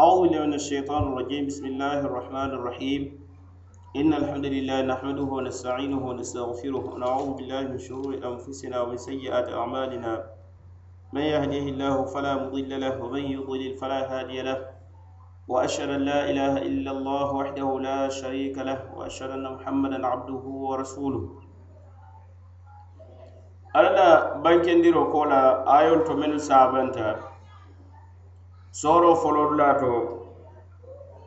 [0.00, 1.46] أعوذ بالله من الشيطان الرجيم.
[1.46, 3.02] بسم الله الرحمن الرحيم.
[3.96, 10.12] إن الحمد لله نحمده ونستعينه ونستغفره ونعوذ بالله من شرور أنفسنا ومن سيئات أعمالنا.
[11.12, 14.58] من يهده الله فلا مضل له ومن يضلل فلا هادي له.
[15.48, 21.24] وأشهد أن لا إله إلا الله وحده لا شريك له وأشهد أن محمدا عبده ورسوله.
[23.76, 27.35] ألا بانكنديرو كولا آيول تمن سابنتا.
[28.80, 29.90] soro folor dulaa to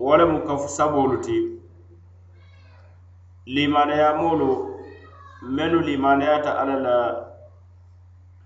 [0.06, 1.38] wo lemu ka saboolu ti
[4.20, 4.50] mulu
[5.56, 6.98] menu limane ya ta alala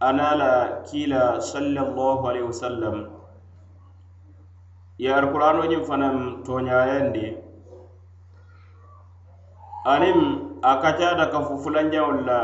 [0.09, 0.51] anala
[0.87, 2.95] kila sallallahu alaihi wasallam
[5.03, 7.25] ye alkurano ñiŋ fanaŋ tooñayandi
[9.93, 10.19] aniŋ
[10.61, 12.39] a kacaata ka fufulanjaŋolu jawla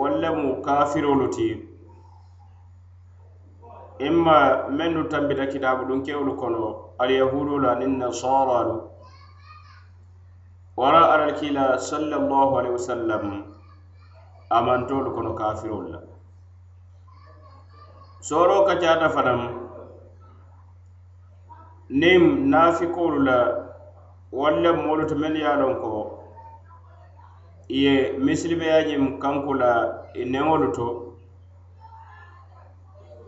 [0.00, 1.73] wala mu kafirolu ti.
[3.98, 8.90] imma mennu tambita kitabu ɗum kewolu kono alyahudolu aniŋ nasaralu
[10.76, 13.44] wara alal kila sallallahu alaihi wasallam
[14.50, 16.00] amantolu kono kafirolu la.
[18.20, 19.40] Soro kacata fanaŋ
[21.90, 23.38] niŋ nafikolu la
[24.32, 25.90] walla moolu to mennu ye a loŋ ko
[27.68, 29.70] ye misilimeya ñiŋ kanku la
[30.14, 31.13] e i neŋolu to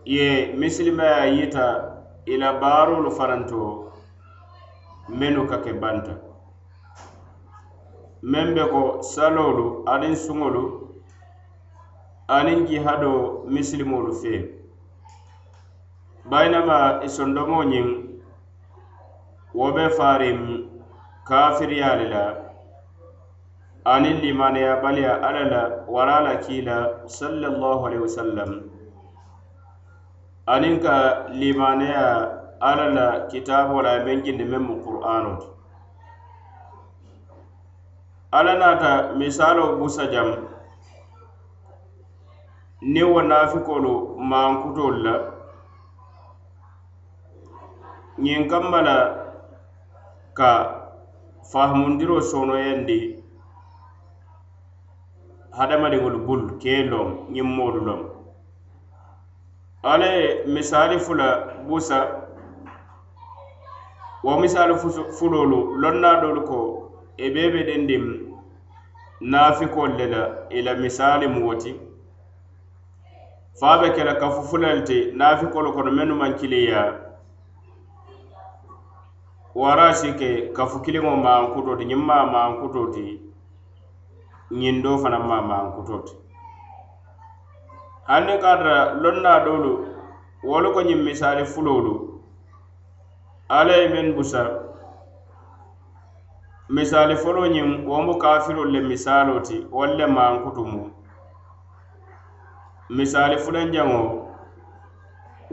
[0.06, 1.66] ye misilimaya yita
[2.26, 3.90] i la baarolu faranto
[5.08, 6.14] mennu ka ke banta.
[8.22, 10.62] Meŋ be ko saloolu aniŋ suŋolu
[12.28, 14.40] aniŋ jihado misilimolu fee
[16.30, 17.88] bayinama i e sondomo ñiŋ
[19.58, 20.38] wo be faariŋ
[21.28, 22.24] kafiriya le la
[23.94, 25.62] aniŋ limanaya baliya alla la
[25.94, 28.65] wara la kii la sallallahu alaihi wasallam.
[30.46, 32.06] aniŋ ka limaneya
[32.60, 35.48] alla la kitaabo la meŋ jindi meŋ mu qur'ano ti.
[38.38, 40.28] Alla naata misaalo busa jam.
[42.92, 43.92] Niŋ wo naafikolu
[44.30, 45.14] maankutolu la.
[48.22, 48.96] Ñiŋ kamma la
[50.38, 50.50] ka
[51.50, 52.98] fahamundiro sonoyandi
[55.58, 58.00] hadamadiŋolu bulu kee loŋ ñiŋ moolu loŋ.
[59.92, 61.28] ala ye misali fula
[61.68, 61.98] busa
[64.24, 64.74] wo misali
[65.18, 66.58] fulolu lonna dolu ko
[67.16, 68.04] e bee be den dim
[69.20, 71.72] naafikol le la i la misali mu woti.
[73.60, 76.82] Faa be ke la kafu fulal ti naafikolu kono mennu maŋ kiliya.
[79.54, 83.04] Warasi ke kafu kiliŋo maankuto ti ñiŋ maa maankuto ti
[84.60, 86.14] ñiŋ doo fanaŋ maa maankuto ti
[88.08, 89.72] hanni ka tara lonna doolu
[90.48, 91.94] wolu ko ñiŋ misali fuloolu
[93.48, 94.42] alla ye meŋ busa.
[96.68, 100.80] Misali foloo ñiŋ wombu kafirolu le misaaloo ti wolu le maankutumu
[102.96, 104.00] misaali fulanjaŋo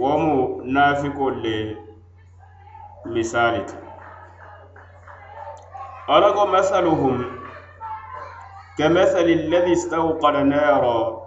[0.01, 1.55] womu naafikolu le
[3.13, 3.75] misali ti.
[6.07, 7.17] Alla ko masaluhum
[8.77, 11.22] kemathali alladi istawqada naara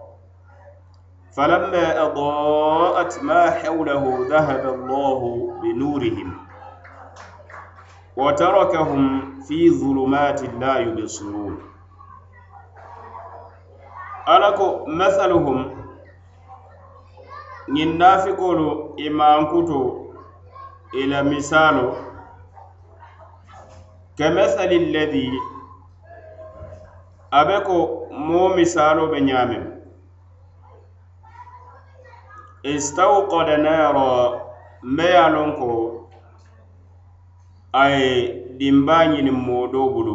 [1.36, 5.20] فلما أضاءت ما حوله ذهب الله
[5.62, 6.38] بنورهم
[8.16, 11.58] وتركهم في ظلمات لا يبصرون.
[14.28, 15.76] ألكو مثلهم؟
[17.68, 18.60] ننافقون
[19.06, 20.06] إما أنكتو
[20.94, 21.92] إلى مثال
[24.18, 25.32] كمثل الذي
[27.32, 29.75] أبكو مو مثال بنيامن
[32.74, 34.06] istawqada naara
[34.90, 35.68] mbe ye a loŋ ko
[37.72, 38.06] a ye
[38.58, 40.14] dimbaa ñiniŋ moo doo bulu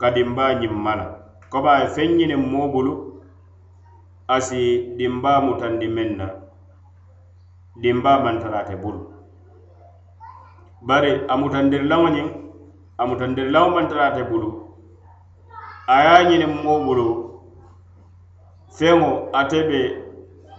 [0.00, 1.06] ka dimbaa ñiŋ mala.
[1.50, 2.92] Koba a ye feŋ ñiniŋ moo bulu
[4.28, 4.60] a si
[4.98, 6.26] dimbaa mutandi meŋ na
[7.82, 9.00] dimbaa maŋ ate bulu
[10.88, 12.28] bari a mutandirilaŋo ñiŋ
[13.00, 14.48] a mutandirilaŋo maŋ ate bulu.
[15.92, 17.06] A ye a ñiniŋ moo bulu
[18.76, 19.10] feŋo
[19.40, 19.80] ate be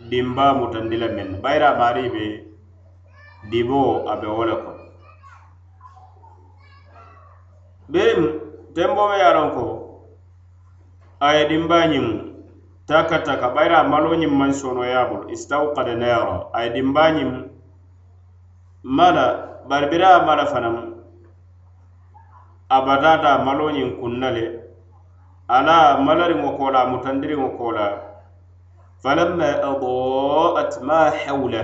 [0.09, 2.25] dimba mutandi la meŋ bayiri a maari be
[3.49, 4.83] diboo a be wo le kono
[7.91, 8.21] beriŋ
[8.75, 9.63] tenboo me ye a loŋ ko
[11.19, 12.05] a ye dimba ñiŋ
[12.87, 17.31] taka taka bayiri a maloo ñiŋ maŋ sonoyaa bulu istawkada naara a ye dimba ñiŋ
[18.97, 19.25] mala
[19.69, 20.75] bari biri a mala fanaŋ
[22.69, 24.45] a bataata a maloo ñiŋ kunna le
[25.47, 28.08] ala malariŋo koo la a mutandiriŋo koo la
[29.03, 31.63] falamma adaat ma hawla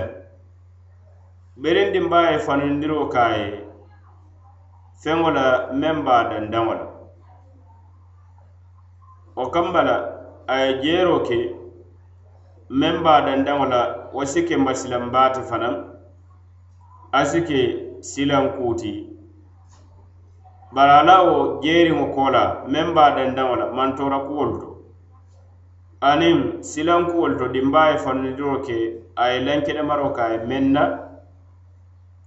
[1.56, 3.64] berendin ba ye fanundiro ka ye
[5.02, 5.46] feŋo la
[5.80, 6.86] meŋ be a dandaŋo la
[9.36, 9.96] wo kamba la
[10.46, 11.38] a ye jeero ke
[12.70, 13.80] meŋ be a dandaŋo la
[14.14, 15.74] wo si ke masilambaati fanaŋ
[26.00, 28.76] aniŋ silankuwolu to dinbaa ye fannidiro ke
[29.16, 30.82] a ye lankedemaro ka a ye meŋ na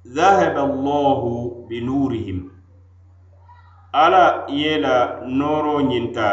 [0.04, 2.40] zahaba allahu binurihim
[3.94, 6.28] ala ye la nooro ñinta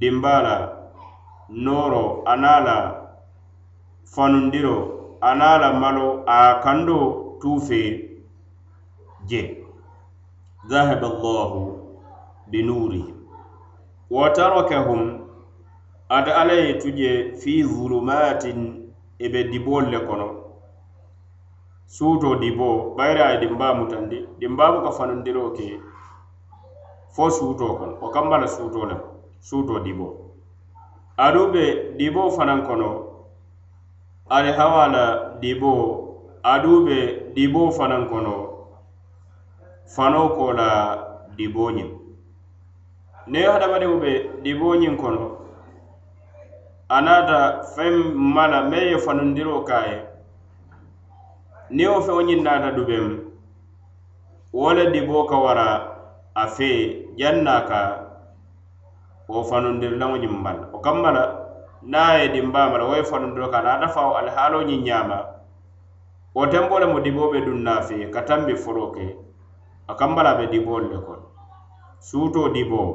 [0.00, 0.56] dinbaa la
[1.48, 2.76] nooro ana la
[4.04, 4.76] fanundiro
[5.20, 6.98] ana la malo a kando
[7.40, 7.80] tuufe
[9.28, 9.62] je.
[10.68, 11.60] Zahaba allahu
[12.50, 13.14] binurihim
[14.10, 15.25] wa tarakahum
[16.08, 20.28] ate alla ye tu je fi zulumatin i be diboolu le kono.
[21.86, 25.80] Suuto dibo bayiri a ye dimba mutandi dinbaa buka fanundiroo ke
[27.14, 29.06] fo suutoo kono wo kamba la suutoo lemu
[29.40, 30.06] suutoo dibo.
[31.16, 32.88] Adu be dibo fanaŋ kono
[34.28, 35.04] ali hawa la
[35.40, 36.06] diboo
[36.42, 38.34] aduŋ be dibo fanaŋ kono
[39.86, 40.68] fano ko la
[41.36, 41.90] diboo ñiŋ
[43.26, 44.12] niŋ hadamadiŋo be
[44.42, 45.35] dibo ñiŋ kono
[46.88, 47.38] a naata
[47.74, 49.98] feŋ mala meŋ ye fanundiro ka a ye
[51.76, 53.04] niŋ wo feŋo ñiŋ naata dubeŋ
[54.52, 55.68] wo le diboo ka wara
[56.34, 57.80] a fee jaŋ na ka
[59.28, 61.24] wo fanundirilaŋo ñiŋ mala wo kamma la
[61.90, 65.18] niŋ a ye dimbaa mala wo ye fanundiro ka naata fawo alihaaloo ñiŋ ñaama
[66.36, 69.04] wo tenbo le mu diboo be duŋ naa fee ka tambi foloo ke
[69.90, 71.26] a kamma la a be diboolu le kono
[71.98, 72.88] suutoo diboo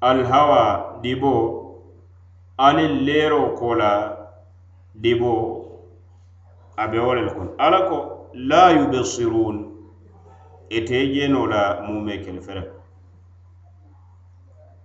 [0.00, 0.62] alihawa
[1.02, 1.57] diboo
[2.66, 3.90] aniŋ leero kola
[4.94, 5.44] dibo diboo
[6.76, 7.96] a be wo le kono ala ko
[8.34, 9.56] la yubsirun
[10.70, 12.62] e ite jeno la mume kele fere.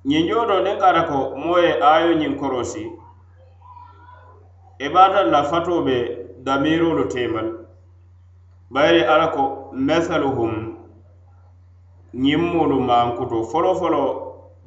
[0.06, 2.92] Ñiŋ joo do niŋ kata ko moo ye ayo ñiŋ korosi i
[4.86, 5.96] e bata la fato be
[6.46, 7.48] damiroolu teemal
[8.74, 9.44] bayiri ala ko
[9.74, 10.54] mathaluhum
[12.14, 14.02] ñiŋ moolu maankuto folo folo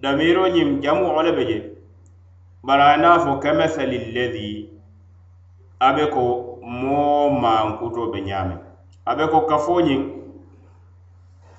[0.02, 1.75] damiro ñiŋ jamu wo le be je
[2.66, 4.68] bari a fo kamathali lladi
[5.80, 8.56] a be ko moo maankuto be ñaame
[9.06, 10.02] a be ko kafo ñiŋ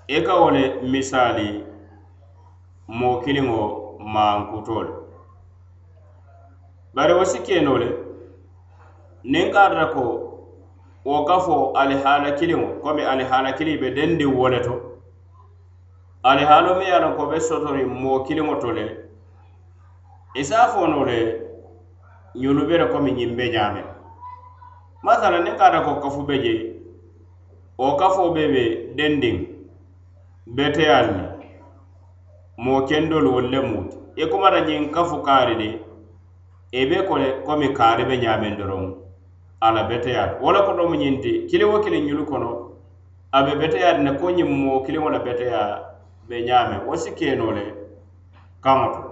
[0.07, 1.63] i ka wo le misaali
[2.87, 4.91] moo kiliŋo maankuto le.
[6.93, 7.89] Bari wo si keno le
[9.23, 10.03] niŋ ka ata ko
[11.05, 14.75] wo kafo alihaala kiliŋo komi alihaala kili be dendiŋ wo le to.
[16.23, 19.06] Alihaalo ko be sotoriŋ moo kiliŋo to le
[20.37, 21.41] E i se isa fono le
[22.41, 23.81] ñolu bere komi ñiŋ be ñaame
[25.05, 26.53] masala niŋ ka ta ko kafu be je
[27.79, 28.63] wo kafo be be
[28.97, 29.37] dendiŋ
[30.55, 31.25] beteyaalu le
[32.63, 35.69] moo kendolu wolu le muuti i e kumata ñiŋ kafu kaari de
[36.71, 38.85] e i be ko le komi kaari be ñaameŋ doroŋ
[39.65, 42.49] a la beteyaalu wo le koto mu ñiŋ ti kiliŋ wo kiliŋ ñulu kono
[43.35, 45.71] a be beteyaati ne ko ñiŋ moo kiliŋo la beteyaa
[46.27, 47.63] be ñaame wo si keenoo le
[48.63, 49.06] kaŋo to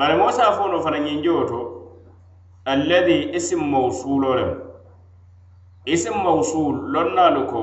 [0.00, 1.58] bari moo se a fo no fana ñinjoo to
[2.72, 4.50] alladi isim mawsulo lem
[5.94, 7.62] isim mawsul lonnaalu ko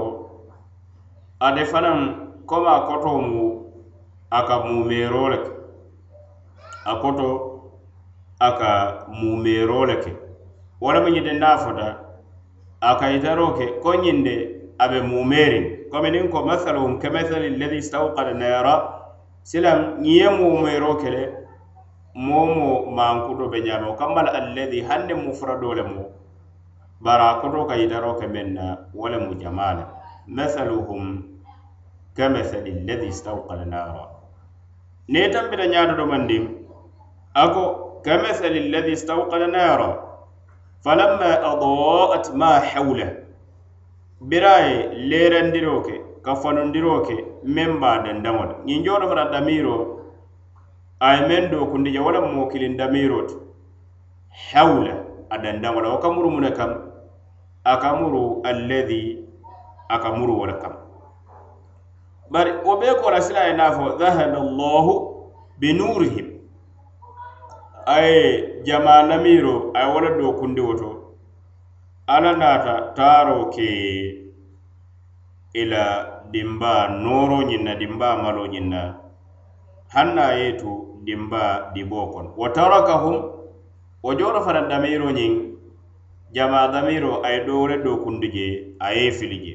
[1.46, 2.00] ate fanaŋ
[2.50, 3.44] koma a koto mu
[4.30, 5.52] a ka mumeeroo le ke
[6.86, 7.28] a koto
[8.40, 8.72] a ka
[9.20, 10.12] mumeeroo le ke.
[10.82, 11.88] Wo lemu ñite naa fota
[12.82, 14.18] a ka yitaroo ke ko ñiŋ
[14.78, 18.76] a be mumeeriŋ komi niŋ ko masaluhum ke masali alladi istawkada naara
[19.50, 21.47] silaŋ ñiŋ ye mumeeroo ke le
[22.18, 26.04] momo mankuto be ñaama wo kamma alladi hanne mufrado le mu.
[27.00, 29.84] Bara koto ka yitaro ke men na wo le mu jamaa le
[30.28, 31.24] mathaluhum
[32.18, 34.10] kamathali alladi istawkala nara.
[35.10, 36.44] Ne i tambita ñaato domandiŋ
[37.36, 39.90] ako ko kamathali alladi istawkala nara.
[40.84, 43.08] Falamma adaat ma hawla.
[44.22, 49.97] Biraye lerandiro ke ka fanundiroo ke men ba a dandaŋo la ñiŋ jooto fana damiro
[51.00, 51.44] a ye meŋ
[51.94, 52.12] je wo
[52.78, 53.36] damiro ti
[54.52, 54.94] hawla
[55.30, 56.10] a dandaŋo la wo ka
[56.58, 56.72] kam.
[57.66, 59.20] A ka muru alladi
[59.90, 60.74] a ka muru wo le kam.
[62.32, 64.94] Bari wo bee kola sila ye naa dhahaba allahu
[65.60, 66.28] binurihim.
[67.86, 70.90] A ye jama lamiro a ye wo le do kundi wo to
[72.08, 72.94] naata
[73.54, 73.70] ke
[75.54, 78.82] ila la dimba nooro ñiŋ dimba malo ñiŋ na
[79.94, 83.16] hanna ye tu dimba dibo kono wo tarakahum
[84.04, 85.34] wo joro fana damiro ñiŋ
[86.36, 87.40] jama damiro a ye
[87.84, 88.48] do kundi je
[88.80, 89.54] aye fili je.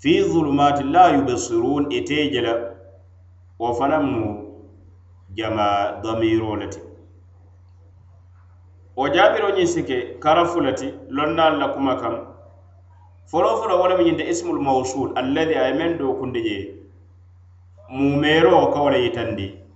[0.00, 2.52] Fi zulumati la yubsirun ite jela
[3.58, 4.26] wo fanaŋ mu
[5.36, 6.80] jama damiro lati
[8.96, 12.14] wo jabiro ñin sike karafu le ti la kuma kam.
[13.26, 16.56] Folo folo wala mi ñinta ismul mawsul alladi a men do kundi je
[17.90, 19.67] mumero ka wo yitandi.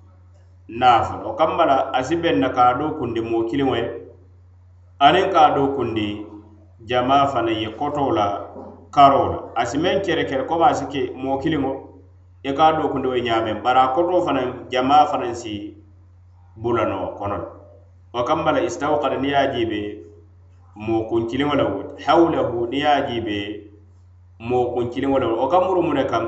[0.78, 3.86] naafo o kamma la na ka do kundi mo kiliŋo ye
[4.98, 6.26] aniŋ ka do kundi
[6.88, 8.26] jama fana ye kotoo la
[8.90, 11.72] karoo la asi meŋ kerekere komi asi ke moo kiliŋo
[12.44, 15.76] i e ka do kundi wo ñaameŋ bari a kotoo fanaŋ jamaa fanaŋ si
[16.56, 17.46] bulano kono le
[18.14, 19.80] wo kamma la istawkada niŋ ye a jiibe
[20.84, 23.36] moo kunkiliŋo le wo hawlahu niŋ ye a jiibe
[24.48, 26.24] moo kunkiliŋo le wo o ka muru mu ne kam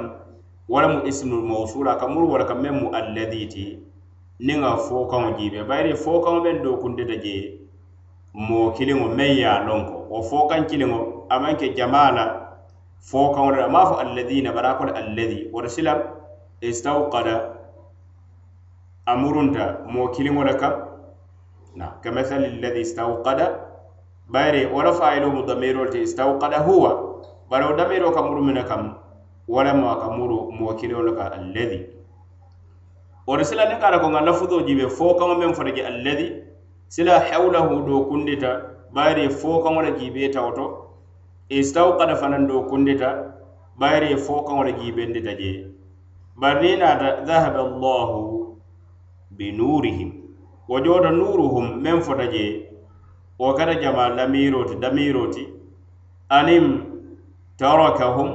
[0.68, 3.64] wala mu ismul mawsula a ka muru wo le kam meŋ mu alladhi ti
[4.46, 7.44] niŋ a fookaŋo jiibe bayiri fookaŋo beŋ dookundita jee
[8.46, 10.98] moo kiliŋo meŋ ye a loŋ ko wo fookaŋ kiliŋo
[11.32, 12.24] a maŋ ke jamaa la
[13.10, 15.82] fookaŋo de a maŋ a fo alladina bari a ko le alladi woto si
[16.70, 17.36] istawkada
[19.06, 20.74] a murunta moo kiliŋo le kaŋ
[21.78, 23.46] na ka masali alladi istawkada
[24.32, 26.90] bayiri wo la fayiloo mu damirol te istawkada huwa.
[27.50, 28.96] Bari wo damiroo ka muru mine kam
[29.48, 31.78] wo lemu a ka muru moo kiliŋo le ka alladi
[33.26, 35.82] wori sila niŋ ka a la ko nŋa lafuzo jibe fo kaŋo meŋ fota je
[35.90, 36.26] alladi
[36.88, 38.50] sila hawlahu do kundita
[38.94, 40.66] bayiri e fo kaŋo le jiibeeta woto
[41.48, 43.08] istawkada e fanaŋ do kundita
[43.80, 45.50] bayiri e fo kaŋo le jiibendita je.
[46.36, 48.20] Bari niŋ naata dhahaba allahu
[49.36, 50.10] binurihim
[50.68, 52.44] wo joota nuruhum meŋ fota je
[53.38, 55.48] wo kata jama lamiro ti damiro ti
[56.28, 56.64] aniŋ
[57.56, 58.30] tarakahum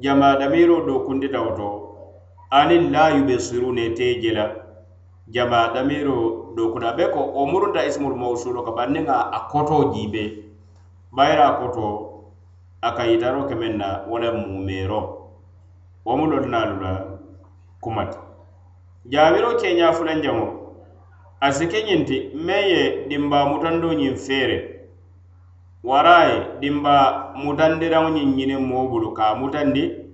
[0.00, 1.87] jama damiro do kundita woto
[2.50, 4.50] anin la yubesirune te jela.
[5.30, 10.44] Jama damiro dokuda be ko wo da ismul mawsulo ka banne niŋ akoto jibe.
[11.12, 12.24] Bayra akoto a koto
[12.82, 15.30] a ka yitaro na wo le mumero.
[16.04, 17.04] Wo mu lotinalu la
[17.82, 18.18] kumati
[19.04, 20.46] jaabiro keña fulanjaŋo
[21.40, 22.32] a si ke ñinti
[23.08, 24.88] dimba mutando ñiŋ fere.
[25.84, 30.07] Warai dimba mutandiraŋo ñiŋ nyine moo bulu ka mutandi.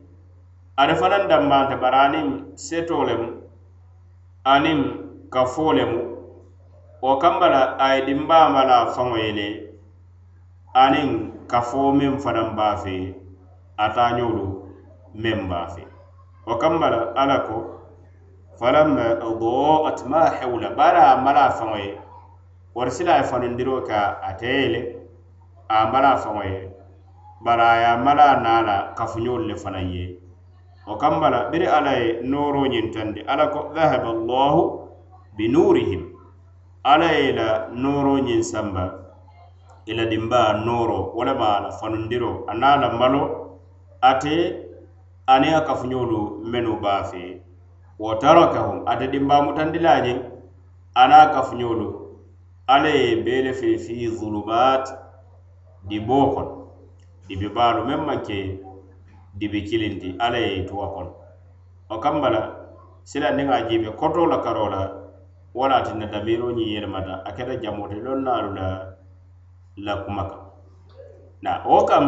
[0.77, 3.47] Ada fanan dambanta barani setolem
[4.45, 4.81] anim
[5.31, 6.15] ka fo le mu.
[7.05, 9.49] Wo kamba la a ye dinbaama la faŋo ye le
[10.75, 11.09] aniŋ
[11.47, 12.49] ka fo meŋ fanaŋ
[12.83, 13.15] fe
[13.77, 14.47] a taañolu
[15.23, 15.83] meŋ baa fe
[16.47, 17.57] wo kamba la ala ko
[18.59, 20.69] falamma adaat ma hawla.
[20.79, 22.01] Baara a mala a faŋo ye
[22.75, 24.81] wari sila a ye fanundiroo ka ate ye le
[25.69, 26.59] a mala a faŋo ye
[27.45, 30.24] bari a ye a mala a naa la kafuñolu le fanaŋ ye
[30.87, 34.61] o kamba la biri ala ye nooroñiŋ tondi ala ko dhahaba allahu
[35.37, 36.03] binurihim
[36.85, 38.85] ala ye la nooroñiŋ samba
[39.87, 43.23] i la dimbaa nooro wo le ma la fanundiro a niŋ la malo
[44.01, 44.37] ate
[45.27, 47.41] ani a kafuñolu menu baa fe
[47.99, 50.19] wo tarakahum ate dimba mutandilaa ñiŋ
[50.95, 51.87] a kafuñolu
[52.67, 54.85] ala ye bee le fe fi zulumat
[55.89, 56.53] diboo kono
[57.29, 58.39] dibe baalu meŋ maŋ ke
[59.39, 61.13] dibi kilinti ala ye tuwa kono.
[61.91, 62.43] O kamba la
[63.05, 64.81] silandiŋ a jiibe koto la karo la
[65.55, 68.67] wala tinna damiro ñiŋ yelemata a keta jamote loŋ naalu la
[69.77, 70.41] la kuma kaŋ
[71.43, 72.07] na wo kam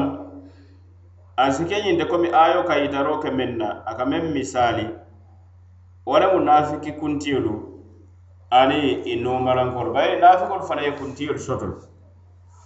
[1.37, 4.87] a si ke ñinte komi ayo ka yitaro ke meŋ na a ka meŋ misali
[6.06, 7.52] wo le mu naafiki kuntiyolu
[8.50, 11.66] ani i nomalankolu bayi nafikolu fana ye kuntiyolu soto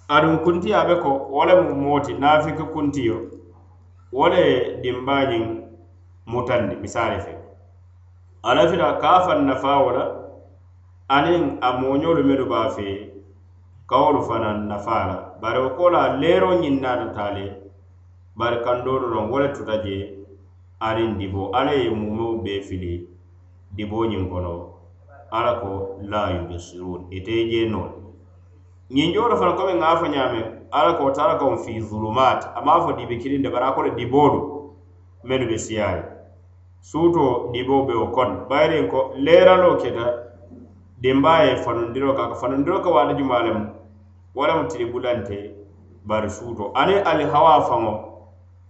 [0.09, 3.17] aduŋ kuntiya be ko wo le mu mooti nafiki kuntiyo
[4.13, 4.43] wo le
[4.83, 5.45] dimbaañiŋ
[6.27, 7.33] mutandi misali fe.
[8.43, 10.05] Ala fita ka a nafaa wo la
[11.09, 12.87] aniŋ a mooñolu melu be a fe
[13.91, 15.17] kawolu fanaŋ nafaa la.
[15.41, 17.45] Bari wo ko la leeroo ñiŋ naata taa le
[18.39, 19.97] bari kandoolu loŋ wo le tuta je
[20.81, 21.43] aniŋ dibo.
[21.59, 23.07] Alla ye mumeo bee fili
[23.77, 24.55] diboo ñiŋ kono.
[25.31, 25.71] Ala ko
[26.11, 27.89] la yubisirun ite je jee noo
[28.91, 32.53] ñiŋ joolu fana komi ŋa fo ñaameŋ ala ko tarakahum fi zulumat.
[32.57, 34.71] Ama fo dibe kilinde bari a kono diboolu
[35.25, 36.03] mennu be siyaari
[36.81, 40.07] suuto diboo be wo kono bayiriŋ ko leeraloo keta
[41.01, 43.69] dembaa ye fanundiroo ka ka fanundiroo ka wala jumalem
[44.35, 45.55] wala wo tiri bulante
[46.05, 47.93] bari suto aniŋ ali hawa faŋo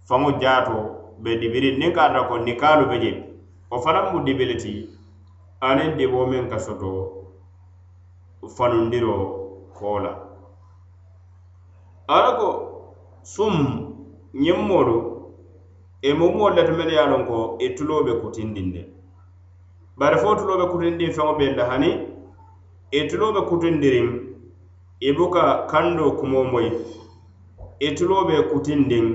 [0.07, 0.77] faŋo jato
[1.23, 3.11] be dibiri niŋ ka da ko nikalu be je.
[3.71, 4.89] O fanaŋ mu dibi le ti
[5.61, 6.89] men diboo meŋ ka soto
[8.57, 9.23] fanundiroo
[9.77, 9.99] koo
[12.09, 12.47] E ala ko
[13.23, 13.53] sum
[14.33, 14.97] ñiŋ moolu
[16.01, 18.81] e momuwolu leti mennu ye a loŋ ko i tuloo be kutindiŋ ne
[19.99, 21.89] bari fo tuloo be kutindiŋ feŋo be la hani
[22.91, 24.07] e i tuloo be kutindiriŋ
[24.99, 26.71] i e buka kando kumo moyi
[27.79, 29.07] i tuloo be kutindin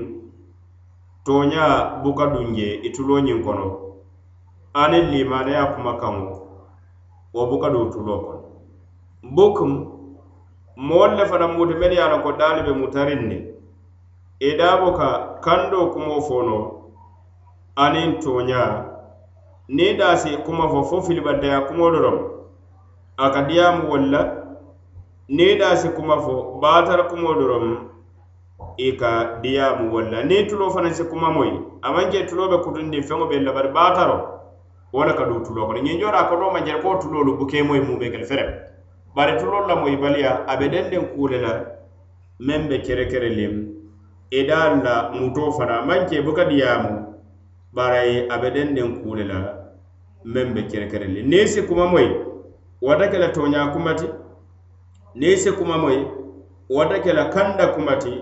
[1.25, 1.65] toña
[2.03, 3.67] buka dunje i tuloo ñiŋ kono.
[4.73, 6.25] Aniŋ limaneya kuma kaŋo
[7.33, 8.41] wo buka du tuloo kono.
[9.35, 9.71] Bukum
[10.77, 13.37] moolu le fanaŋ muti menu ye a loŋ ko daalu be mutariŋ ne.
[14.39, 15.07] I daabo ka
[15.41, 16.57] kandoo kumoo fono
[17.75, 18.85] aniŋ tooñaa.
[19.69, 22.17] Niŋ daasi kuma fo fo filibantaya kumoo doroŋ
[23.17, 24.21] a ka diyaamu wolu la.
[25.29, 27.65] Niŋ daasi kuma fo baatara kumoo doroŋ
[28.77, 30.23] i ka diyaamu wolu la.
[30.23, 33.51] Niŋ tuloo fanaŋ si kuma moyi a maŋ je tuloo be kutundiŋ feŋo be la
[33.51, 34.17] bari baataro
[34.93, 35.79] wo le ka duu tuloo kono.
[35.81, 38.76] Ñiŋ joora a kodoo maŋ jele ko tuloolu bukee moyi mu be kele fere
[39.17, 41.53] bari tuloolu la moyi baliya a be dendeŋ kuu le la
[42.39, 43.53] meŋ kere kere lim
[44.29, 46.91] i daalu la mutoo fanaŋ maŋ buka diyaamu
[47.73, 49.39] bari a be dendeŋ kuu le la
[50.33, 52.09] meŋ be kere kere lim niŋ kuma moyi
[52.81, 54.07] wata ke la tooñaa kuma ti
[55.15, 56.05] niŋ kuma moyi
[56.69, 58.13] wata ke la kanda kuma ti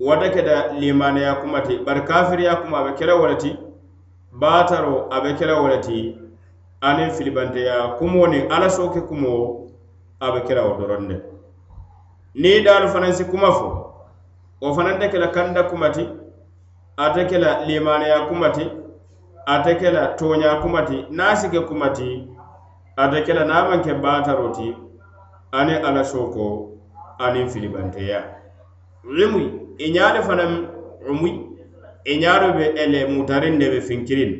[0.00, 3.56] wata ke da limaneya kuma ti bari kafiriya kuma a be kela wo le ti
[4.40, 6.18] baataro a be kela wo le ti
[6.80, 9.67] aniŋ filibanteya kumo niŋ ala sooke kumo.
[10.20, 11.16] a be kela wo doroŋ de
[12.34, 13.68] niŋ daalu fanaŋ si kuma fo
[14.60, 16.04] wo fanaŋ te ke la kanda kuma ti
[16.96, 18.64] ate ke la limaneya kuma ti
[19.46, 22.26] ate ke la tooña kuma ti niŋ a si ke kuma ti
[22.96, 24.74] ate ke la niŋ a maŋ ke baataro ti
[25.52, 26.44] aniŋ ala sooko
[27.18, 28.20] aniŋ filibanteya.
[29.04, 29.46] Umui
[29.78, 30.50] i ñaale fanaŋ
[31.10, 31.32] umuy
[32.04, 34.32] i ñaalo be ele mutariŋ ne be finkiriŋ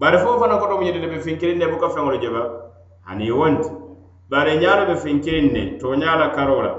[0.00, 2.42] bari fo fanaŋ koto mu ñedi de be finkiriŋ ne buka feŋolu jeba
[3.06, 3.83] aniŋ wonti.
[4.30, 6.72] bari ñaalu be finkiriŋ ne tooñaa la karoo la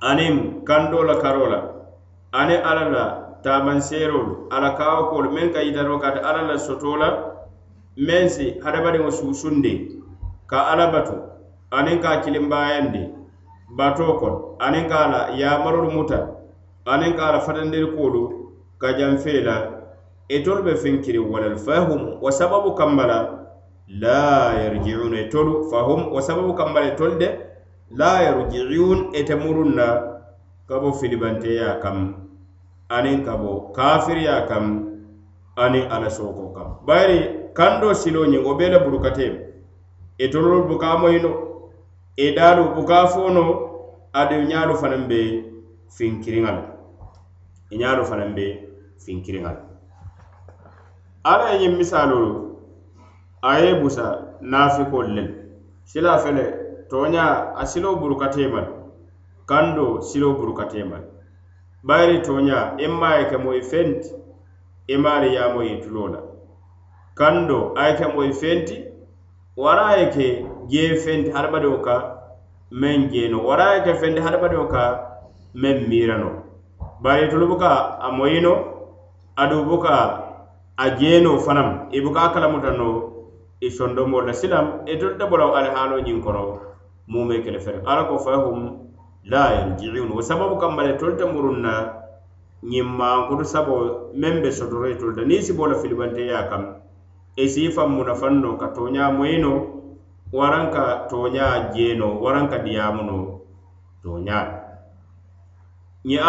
[0.00, 1.60] aniŋ kando la karo la
[2.32, 3.04] aniŋ alla la
[3.42, 7.08] taamanseerolu alla kawakoolu meŋ ka yitaro ka alla la soto la
[7.96, 9.72] meŋ si hadamadiŋo suusundi
[10.50, 11.16] ka alla batu
[11.70, 13.02] aniŋ ka a kilimbaayandi
[13.76, 16.18] batoo kono aniŋ ka a la yaamarolu muta
[16.86, 18.22] aniŋ ka a la fatandirikuolu
[18.80, 19.56] ka janfee la
[20.28, 23.18] itolu e be finkiriŋ walal le wa sababu kamma la
[23.88, 27.28] la yarjiuna e tolu fahum wo sababu kambala e tolu de
[27.90, 29.86] la yarjiun ete murun na
[30.66, 32.26] ka bo filibanteya kam
[32.90, 34.90] aniŋ ka bo kafiriya kam
[35.56, 36.82] aniŋ ala sooko kam.
[36.86, 39.32] Bayiri kando silo ñiŋ wo bee le burukatee
[40.18, 40.26] e
[40.68, 41.30] buka moyino
[42.16, 43.44] e daalu buka fono
[44.12, 45.18] aduŋ ñaalu fanaŋ be
[45.96, 46.62] finkiriŋa le
[47.70, 48.46] i ñaalu fanaŋ be
[48.98, 49.60] finkiriŋa le
[51.24, 52.45] ala ye ñiŋ misaalolu
[53.42, 55.24] a ye busa naafikolu le
[55.84, 56.44] sila fele
[56.90, 58.72] tooña a siloo burukatee ma le
[59.46, 61.06] kandoo siloo burukatee ma le
[61.82, 64.10] bayiri tooña i maa ye ke moyi fenti
[64.88, 66.20] i maari ye a moyi tuloo la
[67.14, 68.84] kando a ye ke moyi fenti
[69.56, 70.26] wara a ye ke
[70.68, 71.94] jee fenti hadamadiŋo ka
[72.70, 74.82] meŋ jeeno wara a ye ke fenti hadamadiŋo ka
[75.54, 76.30] meŋ miirano.
[77.00, 78.52] Bari itolu buka a moyino
[79.36, 79.94] adu buka
[80.76, 83.15] a jeeno fanaŋ i buka a kalamuta no
[83.60, 85.16] i sondomo la silam itolu
[85.56, 86.60] ali haalo ñiŋ kono
[87.08, 88.90] mume kele fere ala ko fahum
[89.24, 91.72] la yarjiun wo sababu kamba le itolu te murun na
[92.62, 96.76] ñiŋ sabo meŋ be sotoro itolu te niŋ si bo la filibanteya kam
[97.36, 99.52] i si faŋ munafaŋ no ka tonya moyino
[100.32, 103.40] waraŋ ka toña jeeno waraŋ ka diyaamu no
[104.04, 104.60] toña la
[106.04, 106.20] ñiŋ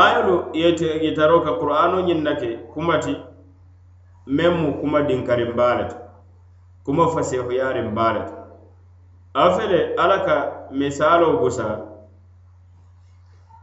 [1.59, 2.19] qur'ano ñiŋ
[2.73, 3.13] kumati
[4.27, 6.06] memu kuma to
[6.87, 8.35] kuma fasehuyariŋ baa le to
[9.35, 10.35] a fele alla ka
[10.71, 11.67] misaaloo busa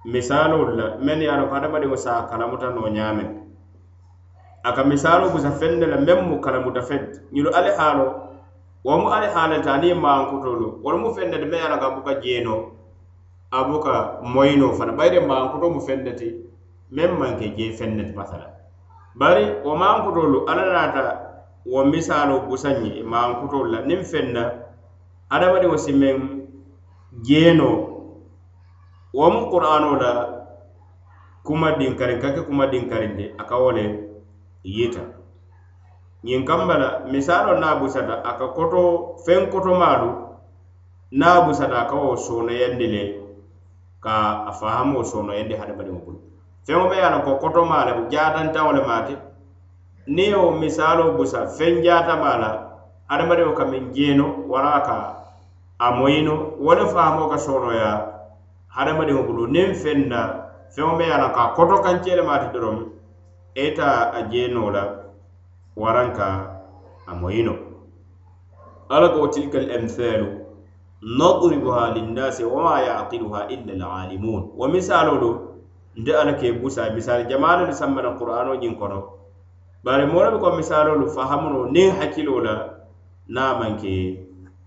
[0.04, 3.28] misaalolu la mennu ye a loŋ ko hadamadiŋo se a kalamuta noo ñaameŋ
[4.62, 8.12] a ka misaaloo busa feŋ ne la meŋ mu kalamuta feŋ ti ñilu ali haaloo
[8.84, 11.70] wo mu ali haale ta niŋ maankutolu wolu mu feŋ ne ti meŋ ye a
[11.72, 12.60] loŋ ko a buka jeenoo
[13.50, 14.92] a buka moyinoo fana.
[14.92, 16.28] Bayiri maankuto mu fende ti
[16.92, 18.46] meŋ manke je jee feŋ ne ti masala
[19.14, 21.23] bari wo mankutolu alla naata
[21.72, 23.78] wo misaaloo busaŋ ye maankutoolu la.
[23.88, 24.42] Niŋ feŋ na
[25.30, 26.16] hadamadiŋo si meŋ
[27.26, 27.68] jeeno
[29.16, 30.10] wo mu qur'anoo la
[31.46, 33.84] kuma dinkariŋ ka ke kuma dinkariŋ de a ka wo le
[34.64, 35.02] yita
[36.24, 38.80] ñiŋ kamba la misaaloo naa busata a ka koto
[39.24, 40.10] feŋ kotomaalu
[41.20, 43.02] naa busata a ka wo soonoyandi le
[44.04, 44.14] ka
[44.48, 46.18] a fahamoo soonoyandi hadamadiŋo bulu.
[46.66, 49.14] Feŋo be ye a loŋ ko kotomaa le jaatantaŋo le maati
[50.06, 52.50] niŋ ye wo misaaloo busa feŋ jaatama la
[53.08, 54.96] hadamadiŋo ka miŋ jeeno wara ka
[55.78, 57.90] a moyino wo le faamoo ka soonoya
[58.68, 60.20] hadamadiŋo bulu niŋ feŋ na
[60.74, 62.76] feŋo me ye a la ka a koto kancee le maati doroŋ
[63.54, 64.84] ita a jeenoo la
[65.76, 66.28] waraŋ ka
[67.06, 67.54] a moyino
[68.88, 70.28] alla ko wo tilka al amthalu
[71.00, 75.30] nadribuha linnasi wama yaqiluha illa alalimun wo misaalolu
[75.96, 79.23] nte alla ke busa misaali jamaa le sambana qur'ano ñiŋ kono
[79.84, 82.54] bari moolu be ko misaaloolu fahamuno niŋ hakkiloo la
[83.34, 83.92] naa maŋ ke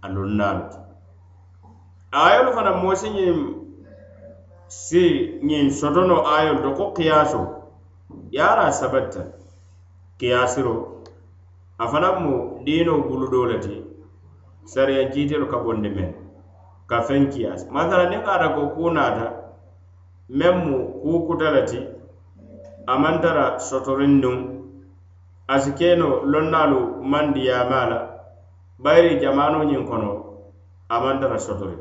[0.01, 0.77] a lonnaalu ti
[2.11, 3.37] ayolu fana moosi ñiŋ
[4.67, 5.03] si
[5.47, 7.41] ñiŋ sotono ayolu to ko kiyaaso
[8.33, 9.21] ye a raa sabatta
[10.19, 10.73] kiyaasiro
[11.81, 12.33] a fanaŋ mu
[12.65, 13.75] diinoo buludoo le ti
[14.71, 16.09] sariya jiitelu ka bondi meŋ
[16.89, 19.25] ka feŋ kiyaasi masala niŋ ka ata ko kuu naata
[20.29, 21.79] meŋ mu kuu kuta le ti
[22.85, 24.56] a maŋ tara sotoriŋ sotorindiŋ
[25.47, 26.79] a si keno lonnaalu
[27.11, 27.97] mandiyaama la
[28.83, 30.11] bayiri jamano ñiŋ kono
[30.89, 31.77] a maŋ tara sotori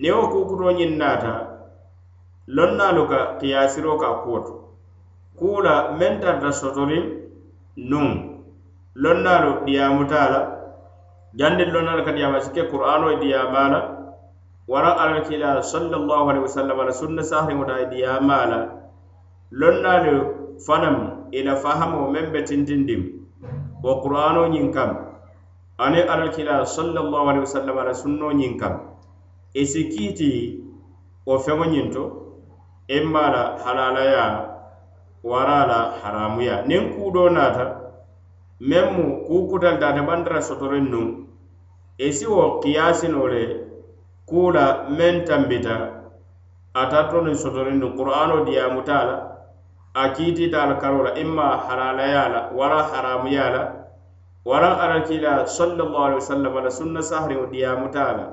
[0.00, 1.32] niŋ wo kukuto ñiŋ naata
[2.56, 4.54] lonnaalu ka kiyasiro ka kuwo to
[5.38, 7.04] kuu la meŋ tarata sotoriŋ
[7.90, 8.08] nuŋ
[9.02, 10.40] lonnaalu diyamuta la
[11.38, 13.80] jandiŋ lonnaalu ka diyaama si ke qur'ano ye diyaama la
[14.70, 18.58] wara alal sallallahu alaihi wasallam la sunna sahariŋo ta ye diyaama la
[19.50, 20.14] lonnaalu
[20.66, 23.02] fanaŋ ila fahamo meŋ be tintindim
[23.82, 24.90] wo qur'ano ñiŋ kam.
[25.78, 28.74] Ani alakila sallallahu alaihi wasallam ala sunno ñiŋ kam.
[29.54, 30.30] E I si kiiti
[31.26, 32.02] wo feŋo ñiŋ to
[32.96, 34.24] imma e la halalaya
[35.22, 36.62] wara la haramuya.
[36.68, 37.66] Niŋ kuudo naata
[38.60, 41.06] meŋ mu kuu kutalitaate bandara sotoriŋ nuŋ
[41.98, 43.42] i e si wo kiyasino le
[44.28, 45.76] kuu la meŋ tambita
[46.74, 49.33] ata to niŋ sotoriŋ nuŋ qur'ano diyamuta la
[49.94, 53.62] a kiitita al karo la imma halalaya la wara haramuya la
[54.44, 58.26] wara alakila sallallahu alaihi wasallam la sunna sahariŋo diyamuta la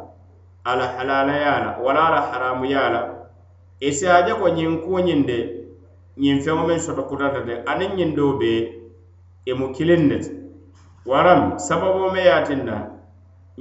[0.65, 3.02] ala halalaya la wara ala haramuya la
[3.80, 5.38] i e si a je ko ñiŋ kuuñiŋ de
[6.17, 8.52] ñiŋ feŋo meŋ soto kutata de aniŋ ñiŋ doo be
[9.45, 10.32] i e mu kiliŋ ne ti
[11.06, 12.41] waram sababo me ye a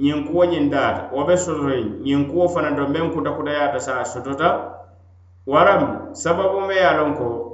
[0.01, 4.01] ñiŋ kuwo ñiŋ daata wo be sototo ñiŋ kuwo fanaŋ to meŋ kuta kutayaata sa
[4.01, 4.49] a sotota.
[5.45, 7.50] Waram sababo me ye a loŋ ko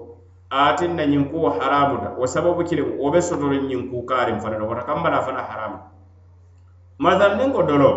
[0.52, 4.62] aatin na ñiŋ kuwo haramuta wo sababu kiliŋ wo be sotoriŋ ñiŋ kuu kaariŋ fanaŋ
[4.64, 5.88] wota kambala fana haramuta
[7.00, 7.92] masal niŋ ko dolo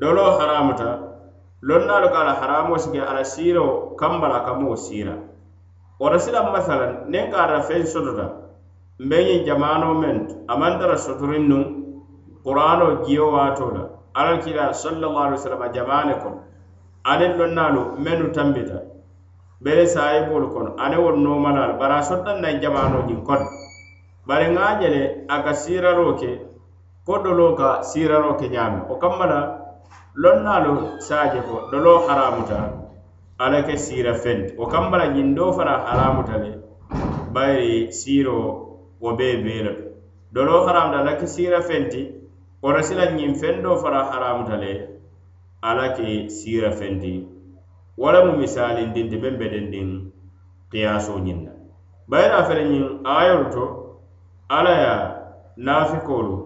[0.00, 0.88] dolo haramuta
[1.60, 5.20] lonnaalu ko ala haramo sike ala siiro kambala kamoo siira
[6.00, 8.26] wota silaŋ masalan niŋ ka ata feŋ sotota
[9.04, 10.16] mbe ñiŋ jamano meŋ
[10.48, 11.64] a maŋ tara sotoriŋ nuŋ
[12.44, 13.84] qur'ano jiyo wato la
[14.16, 16.40] alal kila sallallahu alaihi wasallam jamane kono
[17.04, 18.93] aniŋ lonnaalu mennu tambita.
[19.60, 23.46] bele sahibolu kono ane wol nomalal bara a sottaŋ naŋ jamano ñiŋ kono
[24.26, 26.30] bari ŋa je le a ka siiraroo ke
[27.06, 29.40] ko doloo ka siiraroo ke ñaami wo kamma la
[30.22, 30.74] lonnaalu
[31.06, 32.58] saaje ko doloo haramuta
[33.38, 36.50] ala ke siira fenti wo kamma la ñiŋ doo fanaŋ haramuta le
[37.34, 38.46] bayiri siiroo
[39.02, 39.84] wo bee bee le to
[40.34, 42.00] doloo haramuta ala ke siira fenti
[42.62, 44.72] wo sila ñiŋ feŋ doo fanaŋ haramuta le
[45.62, 47.33] ala ke siira fenti
[47.96, 49.88] wo lemu misalindinti meŋ be dendiŋ
[50.70, 51.52] kiyaso ñiŋ na
[52.10, 52.84] bayira fele ñiŋ
[53.16, 53.64] ayolu to
[54.56, 54.94] alla ye
[55.64, 56.36] naafikoolu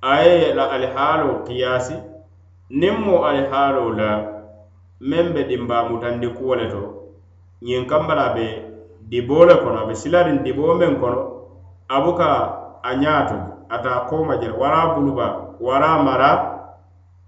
[0.00, 1.96] a ye la alihaalo kiyasi
[2.80, 4.10] niŋ mo alihaalo la
[5.00, 6.82] meŋ be dimbamutandi kuwo le to
[7.66, 8.46] ñiŋ kambala be
[9.10, 11.20] diboo le kono a be silariŋ diboo meŋ kono
[11.88, 12.28] a buka
[12.82, 13.36] a ñaato
[13.68, 15.26] ata koma jele wara buluba
[15.60, 16.30] wara mara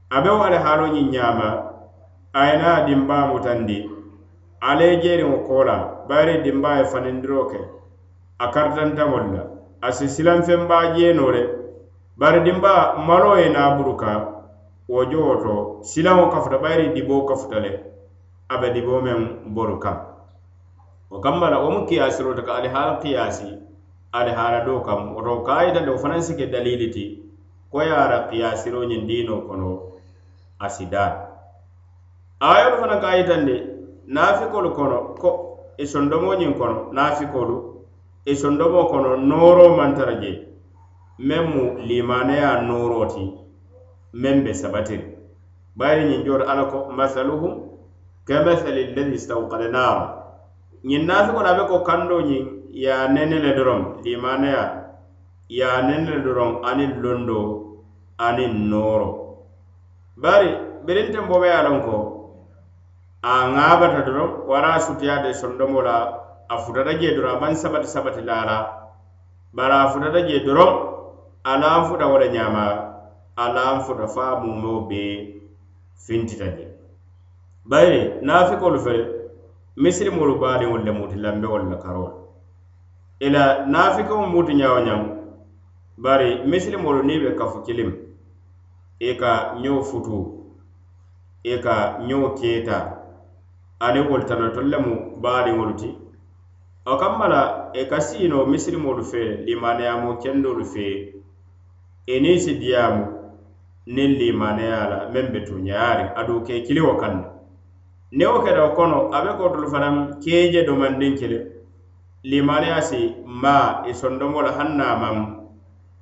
[0.08, 1.71] a be wo alihaaloo ñiŋ ñaama
[2.32, 3.88] ayina dimba mutandi.
[4.60, 5.76] Ale jeriŋo kola koo la
[6.08, 7.58] bayiri dinbaa ye fanindiro ke
[8.38, 9.42] a karitantamolu la
[9.82, 11.42] a si silanfenbaa jeenoo le
[12.16, 14.10] bari dimba malo ye na buruka
[14.88, 17.80] wo jowo to silaŋo kafuta bayiri dibo kafuta le
[18.48, 19.98] a be diboo meŋ boru kaŋ
[21.10, 23.58] wo kamma la wo mu kiyaasirota ka alihaala kiyaasi
[24.12, 25.14] alihaala do kam.
[25.14, 27.18] Woto ka a yitandi wo fanaŋ si ke daliili ti
[27.70, 29.98] ko ye a ra kiyaasiroo ñiŋ diinoo kono
[30.58, 31.31] a si daa
[32.42, 33.56] ayolu fana ka yitandi
[34.06, 35.30] naafikolu kono ko
[35.78, 37.56] e i sondomo ñiŋ kono naafikolu
[38.24, 40.32] i sondomo kono nooro mantara je.
[41.18, 43.24] Meŋ mu limaneya nooro ti
[44.14, 45.06] meŋ be sabatiri.
[45.78, 47.54] Bayiri ñiŋ jooto ala ko masaluhum
[48.26, 50.04] kamathali lladi istawkada naara
[50.88, 52.44] ñiŋ naafikolu a be ko kando ñiŋ
[52.82, 54.64] ye a nene le doroŋ limaneya
[55.48, 57.38] ye a nene le doroŋ aniŋ londo
[58.18, 59.08] aniŋ nooro.
[60.16, 60.50] Bari
[60.86, 62.21] birinten bobe ye a loŋ ko
[63.22, 65.96] a ŋaabata doroŋ wara sutuyaade sondomo la
[66.48, 68.56] a futata jee doroŋ a maŋ sabati sabati la la
[69.56, 70.70] bari a futata jee doroŋ
[71.44, 72.64] a la n futa wo le ñaama
[73.36, 75.38] a la n futa fo a mumeo bee
[76.04, 76.66] fintita je.
[77.64, 78.94] Bari naafikolu fe
[79.76, 82.16] misilimolu baadiŋolu le muti lambewolu le karoo la
[83.26, 85.00] ila naafikoŋo muti ñawo ñaŋ
[86.04, 87.90] bari misilimolu niŋ be kafu kilim
[88.98, 90.16] i ka ñoo futu
[91.44, 93.01] i ka ñoo keeta.
[93.86, 95.90] aniŋ wolu tana tolu lemu baariŋolu ti.
[96.86, 97.42] Wo kamma la
[97.74, 100.94] i e ka siino misilimolu fee limaneyamo kendolu fee
[102.06, 103.04] e i niŋ si diyaamu
[103.94, 107.28] niŋ limaneya la meŋ be tuuñayaariŋ aduŋ ke kiliwo kaŋ na.
[108.16, 111.38] Niŋ wo keta wo kono a be kotolu fanaŋ keeje domandiŋ kili
[112.30, 113.00] limaneya si
[113.42, 115.16] maa i sondomo la haŋ na a maŋ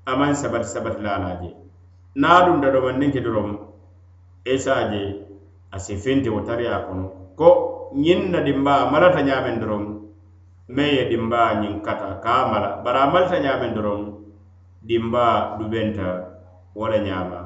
[0.04, 1.50] a maŋ sabati sabati la a la je
[2.20, 3.48] niŋ a dunta domandiŋ ki doroŋ
[4.44, 5.02] e i se a je
[5.74, 7.19] a si finti wo tariya kono.
[7.40, 7.48] ko
[7.96, 9.84] ñiŋ na dimbaa malata ñaameŋ doroŋ
[10.76, 12.68] meŋ ye dimbaa ñiŋ kata ka a mala.
[12.84, 14.00] Bari a malata ñaameŋ doroŋ
[14.88, 16.08] dimbaa dubenta
[16.76, 17.38] wo le ñaama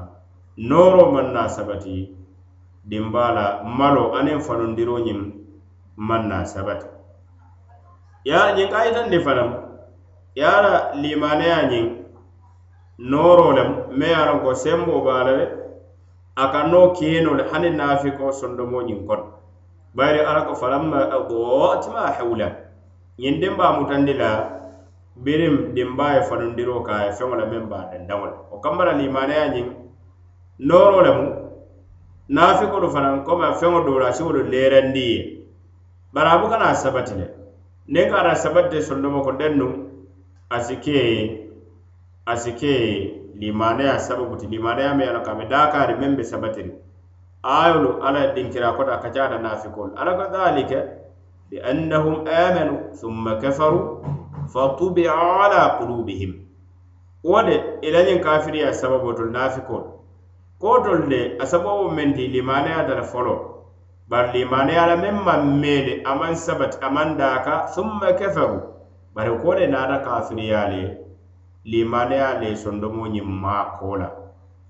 [0.69, 1.95] nooro maŋ naa sabati
[2.89, 3.45] dimbaa la
[3.79, 5.19] malo aniŋ fanundiroo ñiŋ
[6.07, 6.87] maŋ naa sabati.
[8.27, 9.49] Ye ñiŋ ka yitandi fanaŋ
[10.37, 11.85] ye a la limaneya ñiŋ
[13.11, 15.45] nooro lem meŋ ye a loŋ ko semboo be a la le
[16.35, 19.25] a ka noo keenoo le hani naafiko sondomoo ñiŋ kono
[19.95, 22.47] bayri ala ko falamma agoat e e e ma hawla
[23.19, 24.29] ñiŋ denbaa mutandi la
[25.23, 28.57] biriŋ denbaa ye fanundiroo ka a ye feŋo la meŋ be a dandaŋo la wo
[28.63, 29.67] kamma la limaneya ñiŋ
[30.67, 31.25] nooroo lemu
[32.35, 35.19] naafikolu fanaŋ komi feŋo doo la a si wolu leerandi ye
[36.13, 37.25] bari a buka naa sabati le
[37.93, 39.67] niŋ ka ata sabati sondomo ko dennu
[40.49, 40.99] a si ke
[42.27, 42.73] a si ke
[43.39, 46.71] limaneya sababu ti limaneya meŋ ye a loŋ ko a be daakaari meŋ be sabatiri.
[47.45, 50.79] ayolu ala ye dinkira koto a kacaata naafikolu ala ko dhalika
[51.49, 54.01] bi annahum amanu summa kafaru
[54.53, 56.33] fatubia ala qulubihim
[57.23, 59.87] wo de i la ñiŋ kafiriya sababotolu naafikolu
[60.61, 63.39] kootolu de a sababo meŋ ti limaneyata le foloo
[64.09, 68.59] bari limaneya la meŋ maŋ meele a maŋ sabati a maŋ daaka summa kafaru.
[69.15, 70.81] Bari ko de naata kafiriya le
[71.65, 74.09] limaneya le sondomo ñiŋ maa koo la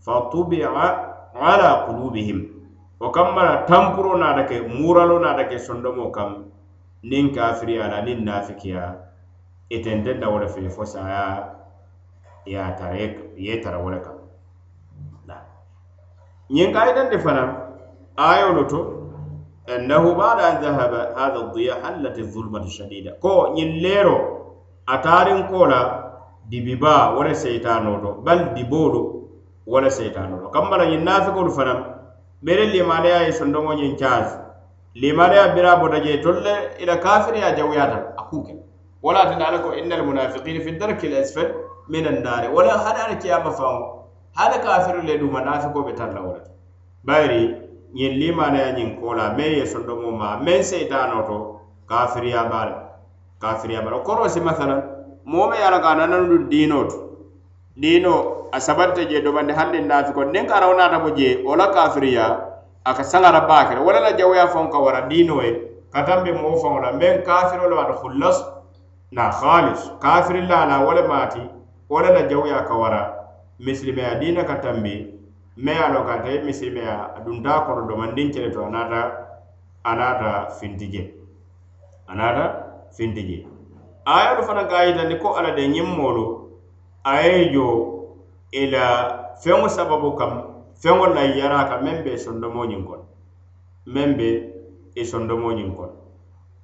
[0.05, 0.69] fatubia
[1.35, 2.54] ala qulubihim
[2.99, 6.51] wo kamma la tampuro naata ke muralo naata ke sondomo kam
[7.03, 8.83] niŋ kafiriya la niŋ nafikiya
[9.69, 11.53] itententa wo le fe fo saya
[12.45, 12.95] ye tara
[13.35, 14.15] ye tara wo le kam
[16.49, 17.49] ñiŋ ka yitandi fanaŋ
[18.17, 18.79] ayolu to
[19.65, 23.17] annahu ba da an dhahaba hadha diya hallat zulmatu shadida.
[23.19, 24.17] Ko ñiŋ leero
[24.85, 25.81] a taariŋ ko la
[26.49, 29.01] dibiba wo le seytano to bal diboolu
[29.65, 31.94] wo le seytano to kamma la ñiŋ nafikolu fanaŋ
[32.41, 34.37] bere limaneya ye sondomo ñiŋ caasi
[34.95, 38.55] limaneya bira bota je tolu le ila kafiriya jawuyata a kuke
[39.01, 41.51] wala tinda ala ko inna almunafiqina fi darki lasfal
[41.89, 46.43] min annari wala hada ala kiyama faŋo hada kafiru le duma nafiko be tarla wala.
[47.03, 47.55] Bayri
[47.93, 52.99] ñiŋ limaneya ñiŋ kola meŋ ye sondomo ma meŋ seytano to kafiriya bala.
[53.39, 53.99] Kafiriya bala.
[54.03, 54.81] Koro si masalan
[55.25, 57.04] moo me ye ala ka nanandu diino to
[57.75, 62.25] diino a sabatte je domandi naafi nafiko nin karawo naata bo je wo la kafiriya
[62.85, 65.61] a ka saŋara baakere wala la jawuya faŋo ka wara diino ye
[65.91, 68.45] ka tambe moo faŋo la meŋ kafiro le wata hullas
[69.11, 71.41] na halis kafiri la la wo le maati
[71.89, 73.13] wo le la jawuya ka wara
[73.59, 75.11] misilimeya diina ka tambi
[75.57, 79.01] me ye a loŋ ka te misilimeya a dunta kono domandiŋ kele to a naata
[79.83, 81.13] a naata finti je
[82.07, 82.45] a naata
[82.95, 83.47] finti je
[84.05, 86.44] ayolu fanaŋ ka yitandi ko alla de ñiŋ moolu
[87.05, 87.65] a ye jo
[88.51, 88.85] i la
[89.43, 90.41] feŋo sababu kam
[90.81, 93.05] feŋo la yara ka meŋ be sondomo ñiŋ kono
[93.93, 94.29] meŋ be
[94.95, 95.93] i sondomo ñiŋ kono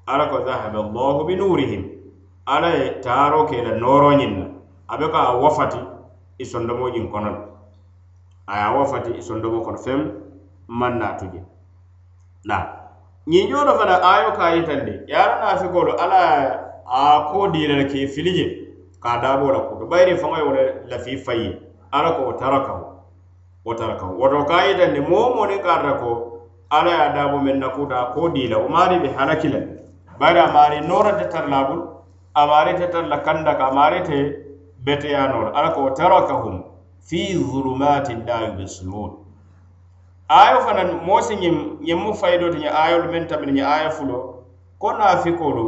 [0.08, 1.84] ala ko dhahaba allahu bi nurihim
[2.46, 4.46] ala ye taaro ke la nooro ñiŋ na
[4.88, 5.78] a be ka a wafati
[6.40, 7.42] i sondomo ñiŋ kono le
[8.48, 10.00] a ye a wafati i sondomo kono feŋ
[10.68, 11.42] maŋ naatu je.
[12.46, 12.58] Na
[13.28, 16.20] ñiŋ jooto fana ayo ka yitandi ye ala naafikolu ala
[16.86, 18.61] a koo diila le ke fili je.
[19.04, 21.58] Ka a daabo la kuto bayiri faŋo wo le lafi fayi.
[21.92, 22.86] Alla ko wo tarakahu
[23.66, 26.10] wo tarakahu woto ka yitandi moo moo niŋ ka ata ko
[26.70, 29.60] alla ye a daabo meŋ na kuta a ko diila wo maari be halaki la.
[30.20, 31.84] Bari a maari noora te tara la bulu
[32.36, 34.18] a maari te tara la kanda ka a maari te
[34.86, 36.64] beteyanoo la alla ko wo tarakahum
[37.02, 39.12] fi zulumatin la yubsirun
[40.30, 43.90] ayo fana moo si ñiŋ ñiŋ mu fayidoo ti ñiŋ ayolu meŋ tamini ñiŋ aya
[43.90, 44.46] fulo
[44.80, 45.64] ko naafikolu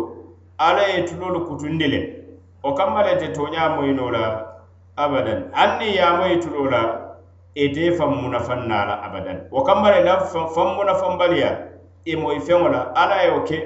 [0.57, 2.22] alla ye tulolu kutundi le
[2.63, 4.55] wo kamma le te tooñaa moyinoo la
[4.95, 5.51] abadan.
[5.51, 6.81] Hanni ye a moyi tuloo la
[7.55, 9.47] ite faŋ munafaŋ la abadan.
[9.51, 11.49] Wo kamma le la faŋ munafanbaliya
[12.05, 13.57] i moyi feŋo la alla ye wo ke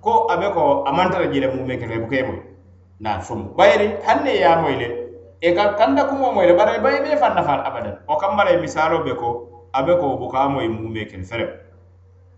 [0.00, 2.42] ko a be ko a mantara je le mume kete i buka moyi
[3.00, 4.88] na fomu bayiri hanni ye a moyi le
[5.42, 7.98] i ka kanda kumoo moyi le bari bayi be faŋ nafa abadan.
[8.08, 11.50] Wo kamma le misaaloo be ko abe ko buka moy mume ken ferem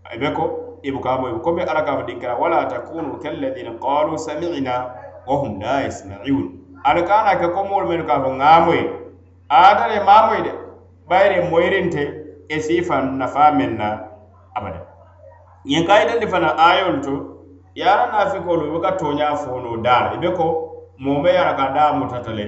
[0.03, 0.43] abe ko
[0.83, 5.85] ibuka moy ko be ala ka fa dinkara wala takunu kalladhina qalu sami'na wahum la
[5.85, 6.47] yasma'un
[6.83, 8.81] ala kana ke ko mol men ka fo ngamoy
[9.49, 10.51] ata le maamoyi de
[11.09, 12.03] bayre moyrinte
[12.49, 14.09] e sifa nafa menna
[14.55, 14.81] abada.
[15.65, 17.13] Ñiŋ kayitandi fana ayolu to
[17.75, 20.45] yara ala naafikolu i be ka tooña fono daala i be ko
[20.97, 22.45] moome yara ka daa mutata le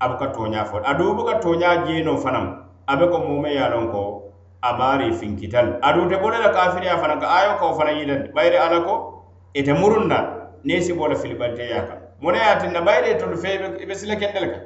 [0.00, 0.80] a be ka tooña fo.
[0.84, 2.46] Adu be ka tooña jeeno fanaŋ
[2.86, 4.32] a be ko moome ye a ko
[4.62, 8.32] a baari finkital adu te bole la kafiriya fana ka ayo kawo fana yidandi.
[8.32, 12.80] Bayire ala ko ite murun na niŋ si bo la filibanteya kaŋ mona ye tinna
[12.80, 13.50] bayire itolu e fe
[13.82, 14.58] i be sila kendele ka?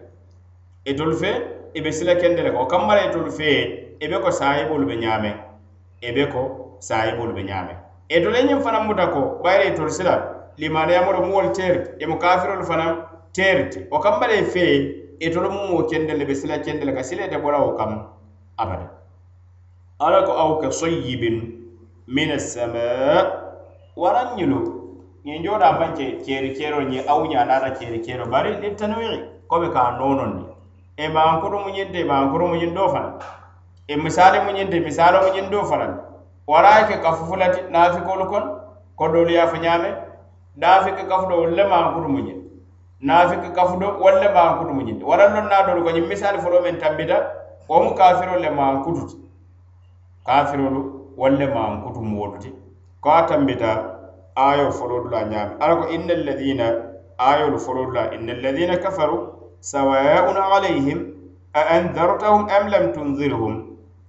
[0.86, 1.30] E itolu fe
[1.74, 2.58] i be sila kendele ka.
[2.62, 3.50] O kammara itolu e fe
[4.00, 5.32] i be ko saayibolu be ñaame
[6.02, 6.42] i be ko
[6.78, 7.74] saayibolu be ñaame
[8.08, 10.14] itolu ñiŋ fanaŋ muta ko bayire itolu sila
[10.56, 12.90] limaniyamolu muwolu teeriti teeri imu kafirolu fanaŋ
[13.34, 14.64] teeriti o wo kammara ye fe
[15.20, 18.06] itolu mu moo kendele be sila kendele ka sila ite bola wo kam
[18.56, 18.86] abada.
[19.98, 21.58] Ala ko aw ka soyibin
[22.06, 22.86] min assama
[23.96, 24.77] waraŋ ñilu
[25.28, 29.54] ñiŋ jooɗa faŋ ke keeri keeroo ñiŋ awu ñaanaata keeri keeroo bari li tanwiri ko
[29.60, 30.44] be ka noonon ne
[31.04, 33.12] e maankuru mu ñiŋ te maankuru mu ñiŋ doo fanaŋ
[33.88, 35.92] e misaali mu ñiŋ te misaalo mu ñiŋ doo fanaŋ
[36.50, 37.36] wara ke kafu
[37.72, 38.46] naafikolu kono
[38.98, 40.08] ko doolu ye a fo ñaame.
[40.58, 42.38] Naafiki kafu do wolu le maankuru mu ñiŋ
[43.00, 46.38] naafiki kafu do wolu le maankuru mu ñiŋ waraŋ loŋ naa doolu ko ñiŋ misaali
[46.42, 47.16] foloo meŋ tambita
[47.68, 49.16] wo mu kafirolu le maankutu ti
[50.26, 50.80] kafirolu
[51.18, 52.50] wolu le maankutu moolu ti
[53.02, 53.70] ko a tambita
[54.38, 56.66] ayo fololu la ñaami ala ko inna alladina
[57.18, 59.16] ayolu fololu la inna alladina kafaru
[59.60, 60.98] sawaun alayhim
[61.54, 63.54] a andartahum am lam tunzirhum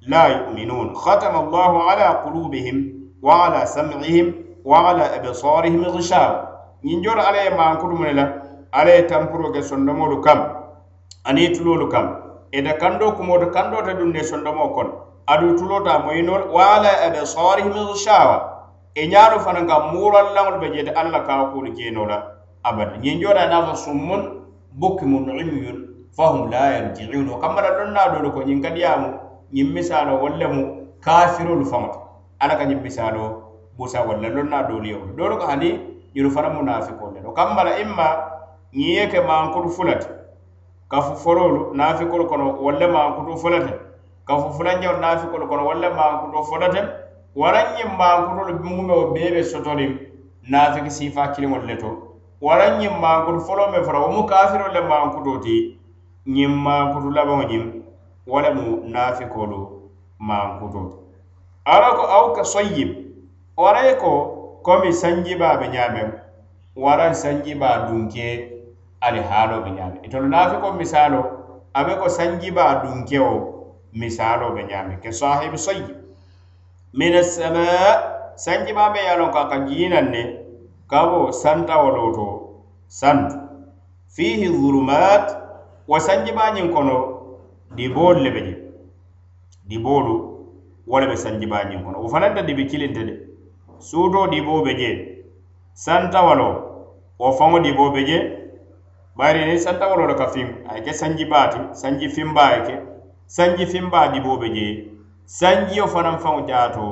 [0.08, 2.78] la yuminun khatama allahu ala qulubihim
[3.22, 6.46] wa ala sam'ihim wa ala absarihim ghishawa
[6.86, 8.26] ñiŋ joro alla ye maankutu mu ne la
[8.72, 10.40] alla ye tampuro ke sondomolu kam
[11.26, 12.06] aniŋ tulolu kam
[12.54, 14.92] ite kando kumoto kando te dunne sondomo kono
[15.28, 18.59] adu tulota moyinol wa ala absarihim ghishawa
[19.00, 22.18] e ñaalu fanaŋ ka muural laŋolu be jee alla ka kuolu jeenoo la
[22.64, 22.98] abada.
[23.04, 24.22] Ñiŋ jooda nafa summun
[24.80, 25.78] bukkimun umyun
[26.16, 29.10] fahum la yarjiun o kamma la loŋ naa doolu ko ñiŋ kadiyaamu
[29.54, 30.62] ñiŋ misaalo walla lemu
[31.06, 32.00] kafirolu faŋo to
[32.40, 33.24] alla ka ñiŋ misaalo
[33.78, 35.70] busa walla loŋ naa doolu yewo doolu ko hani
[36.16, 38.08] ñiŋ fana munafikolu le to kamma la imma
[38.74, 40.08] ñiŋ ye ke mankulu fulati
[40.90, 43.74] kafu foloolu naafikolu kono walla mankutu folate
[44.26, 46.82] kafu fulanjaŋo naafikolu kono walla mankuto folate
[47.36, 49.92] waraŋ ñiŋ mankutolu buŋumeo bee be sotoliŋ
[50.52, 51.90] naafiki siifa kiliŋolu le to
[52.46, 55.56] waraŋ ñiŋ mankutu foloo me fara wo mu kafirolu le mankuto ti
[56.36, 57.64] ñiŋ mankutu labaŋo ñiŋ
[58.30, 59.60] wo le mu naafikolu
[60.28, 60.98] mankuto ti
[61.74, 62.90] ala ko aw ka soyyib
[63.62, 64.12] waraŋ e ko
[64.66, 66.08] komi sanjibaa be ñaameŋ
[66.84, 68.26] waraŋ sanjibaa dunke
[69.06, 71.20] ali haaloo be ñaame itolu e naafiko misaalo
[71.74, 73.34] a be ko sanjibaa dunkewo
[74.00, 75.99] misaaloo be ñaame ke sahibu soyib.
[76.94, 77.66] min sama
[78.36, 80.24] sanjiba be ye loŋ ka ka jiinaŋ ne
[80.90, 82.28] kabo wo santawoloo to
[82.88, 83.36] santu.
[84.10, 85.26] Fihi zulumat
[85.88, 86.98] wo sanjibañiŋ kono
[87.76, 88.54] diboolu le be je.
[89.70, 90.16] Diboolu
[90.88, 92.02] wo le be sanjibañiŋ kono.
[92.02, 93.14] Wo fanaŋ ta dibi kilinta de.
[93.78, 94.92] Suutoo diboo be je.
[95.74, 96.50] Santawalo
[97.20, 98.18] wo faŋo diboo be je.
[99.16, 102.76] Bari niŋ santawalo le ka fim a ye ke sanjibaa sanji fimbaa ye ke.
[103.28, 104.66] Sanji fimbaa diboo be je.
[105.38, 106.86] sanjiyo fanaŋ faŋo jaato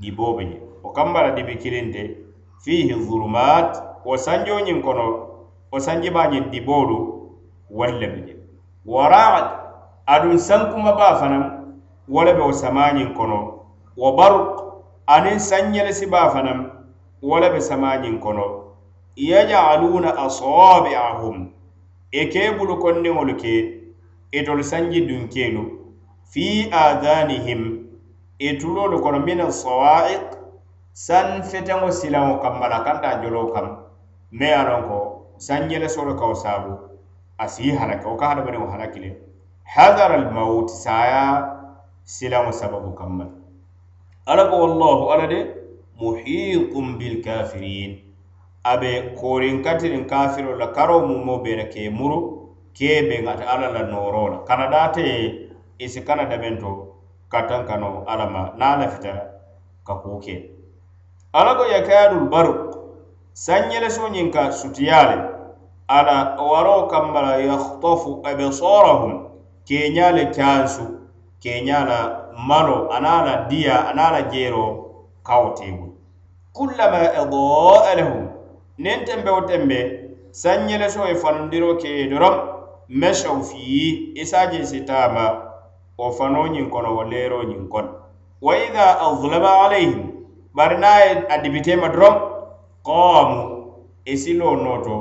[0.00, 0.56] diboo be je.
[0.82, 2.16] Wo kamba la dibi kilinte
[2.64, 5.06] fihi zulumat wo sanjoo ñiŋ kono
[5.72, 6.96] wo sanjibaa ñiŋ diboolu
[7.70, 8.34] wolu le be je.
[8.86, 9.46] Waraat
[10.06, 11.44] aduŋ sankuma baa fanaŋ
[12.08, 13.38] wo le be wo samaa ñiŋ kono.
[13.96, 14.48] Wo baruk
[15.06, 16.58] aniŋ sanñelesi baa fanaŋ
[17.22, 18.64] wo le be samaa ñiŋ kono.
[19.16, 21.50] Yajaluuna asabi'ahum
[22.12, 23.52] e ke bulu konniŋolu ke
[24.32, 25.77] itolu sanji dunkeelu
[26.32, 27.62] fi adanihim
[28.38, 30.24] itulolu e kono min sawa'iq
[30.92, 33.66] san feteŋo silaŋo kambala kanta jolo kam.
[34.30, 34.98] Me ye lon ko
[35.38, 36.72] saŋ jele soro kawo saabu
[37.38, 39.16] a si halake wo ka hadamadiŋo halakile
[39.64, 41.24] hadara almaut saya
[42.04, 43.30] silaŋo sababu kambala
[44.26, 45.40] ala ko wallahu ala de
[46.00, 47.98] muhitum bilkafirin
[48.64, 53.82] abe korin korinkatinin kafiro la karo mumo bena ke muru ke be ŋata ala la
[53.86, 54.66] nooro la kana
[55.78, 56.94] i si kana damen to
[57.32, 59.30] no kano alla lafita
[59.86, 60.50] ka kuu ke
[61.32, 62.74] alla ko yakadul baruk
[63.34, 64.50] sanɲeleso ñiŋ ka
[65.88, 69.28] ala waro kambala yahtofu yahtafu absarahum
[69.66, 70.82] keña le cansu
[71.40, 72.00] keña la
[72.48, 74.66] malo anala diya ana la jeero
[75.22, 75.94] kawo teebulu
[76.52, 78.28] kullama adaa lahum
[78.78, 79.78] niŋ tembe wo tembe
[80.32, 82.08] sanɲeleso e fanundiro ke ye
[82.88, 85.47] meshaw fiyi isaje sitama.
[85.98, 87.90] o fano fanoñiŋ kono wo leero leeroñiŋ kono.
[88.40, 90.12] Wa ida azlama alayhim
[90.54, 92.14] bari na ye a dibitema doroŋ
[92.86, 93.40] qaamu
[94.04, 94.98] e i siloo noo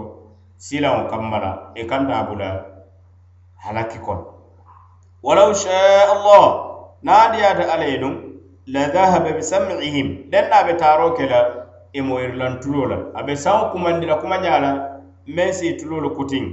[0.57, 2.65] silaŋo kamma la i e kanta bula
[3.63, 4.25] halaki kono.
[5.23, 6.43] Walaw shaa allah
[7.03, 8.15] niŋ diyaata alla ye nuŋ
[8.67, 11.39] la dhahaba bisam'ihim deŋ na be taaroo ke la
[11.93, 14.71] i e moyirillan tulo la a be saŋo kumandi la kuma ñaa la
[15.27, 16.45] meŋ si tuloo le kutiŋ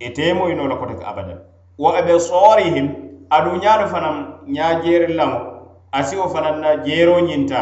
[0.00, 1.36] ite moyinoo la kote abada
[1.78, 4.16] wa abesarihim aduñaanu fanaŋ
[4.54, 5.40] ñaa jeeri laŋo.
[5.92, 7.60] Asiwo fanaŋ na jeeroo ñinta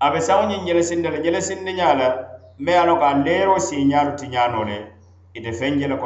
[0.00, 2.06] a be saŋo ñiŋ ñelesindi le ñelesindi ñaa la
[2.58, 4.76] me ye a loŋ ko a leeroo sii ñaalu ti ñaanoo le
[5.34, 5.96] ite feŋ je le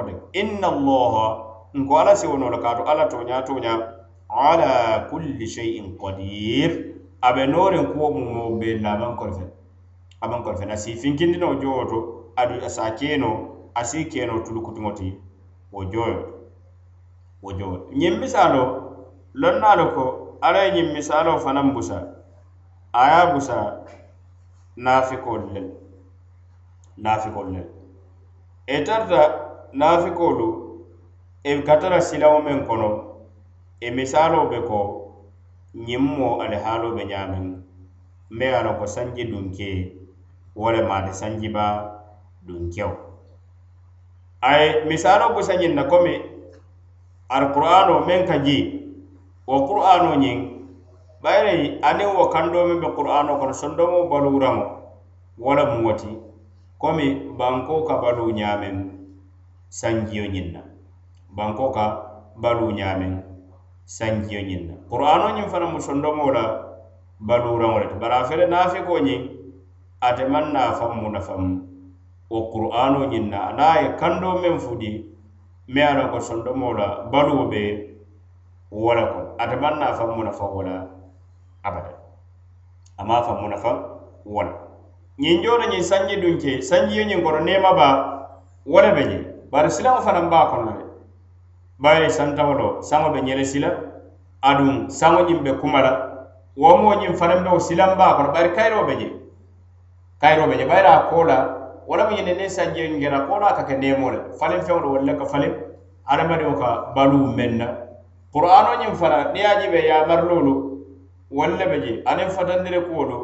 [0.40, 1.26] inna allaha
[1.78, 3.72] nko ala siwono le kaatu ala toña tooña
[4.28, 6.70] ala kulli shay'in qadir
[7.20, 9.50] a be noorin kuwo mumo be la a maŋ kori feŋ
[10.20, 11.98] a maŋ kori feŋ a si finkindinoo jowo to
[12.36, 13.30] adu a si a keno
[13.74, 14.60] a si keno tulu
[14.94, 15.08] ti
[15.72, 16.20] wo joyo
[17.42, 18.85] wo joyo ñiŋ misaalo
[19.36, 20.04] lonnaalu ko
[20.40, 21.98] ala ye ñiŋ misaaloo fanaŋ busa.
[22.92, 23.56] A ye a busa
[24.76, 25.62] naafikoolu le
[26.96, 27.62] naafikoolu le
[28.66, 29.22] etarta tarita
[29.72, 30.46] naafikoolu
[31.44, 32.88] i e ka tara silaŋo meŋ kono
[33.80, 34.78] e misaaloo be ko
[35.86, 37.44] ñiŋ moo ali haaloo be ñaameŋ
[38.34, 39.68] mbe ye a loŋ ko sanji dunke
[40.56, 41.64] wo le maati sanjiba
[42.46, 42.94] dunkewo.
[44.40, 46.14] A ye misaaloo busa ñiŋ na komi
[47.28, 48.85] alqur'aanoo meŋ ka jii.
[49.46, 50.38] Wo qur'ano ñiŋ
[51.22, 54.64] bayiri aniŋ wo kando meŋ be qur'ano kono sondomo baluuraŋo
[55.38, 56.10] wo le mu wo ti
[56.82, 57.06] komi
[57.38, 58.74] banko ka baluu ñaameŋ
[59.70, 60.60] sanjiyo ñiŋ na
[61.74, 61.84] ka
[62.42, 63.12] baluu ñaameŋ
[63.86, 66.44] sanjiyo ñiŋ na qur'ano ñiŋ fanaŋ mu sondomo la
[67.28, 69.22] baluuraŋo le ti bari a fele naafiko ñiŋ
[70.06, 71.42] ate maŋ naa faŋ mu nafaŋ
[72.30, 73.38] wo qur'ano ñiŋ na.
[73.46, 74.90] A naa ye kando meŋ fudi
[75.72, 76.18] me ye a loŋ ko
[76.78, 77.95] la baluwo be
[78.70, 80.74] wo le kono ate maŋ naa faŋ munafa wo la
[81.62, 81.92] abada.
[82.98, 83.70] A maŋ faŋ munafa
[84.26, 84.52] wo la
[85.18, 87.88] ñiŋ jooto ñiŋ sanji duŋ ke sanjiyo ñiŋ koto neema ba
[88.66, 89.18] wo le be je
[89.52, 90.84] bari silaŋo fanaŋ baa kono le
[91.78, 93.70] bayiri santaŋo lo saŋo be ñele sila
[94.42, 95.92] aduŋ saŋo ñiŋ be kuma la.
[96.56, 99.08] Wo moo ñiŋ fanaŋ be wo silaŋ baa kono bari kayiroo be je
[100.20, 101.38] kayiroo be je bayiri a koo la
[101.86, 104.18] wo le ñiŋ ne niŋ sanjiyo ñiŋ keta koo la ka ke neemoo le.
[104.38, 105.52] Faliŋ feŋo to wolu le ka faliŋ
[106.04, 107.66] hadamadiŋo ka baluu meŋ na.
[108.32, 110.54] qur'ano ñiŋ fana niŋ ye a jibe be yamariloolu
[111.30, 111.92] wolu le be je.
[112.10, 113.16] Aniŋ fatandiri kuwolu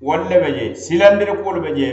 [0.00, 0.74] wolu le be je.
[0.74, 1.88] Silandiri kuwolu be je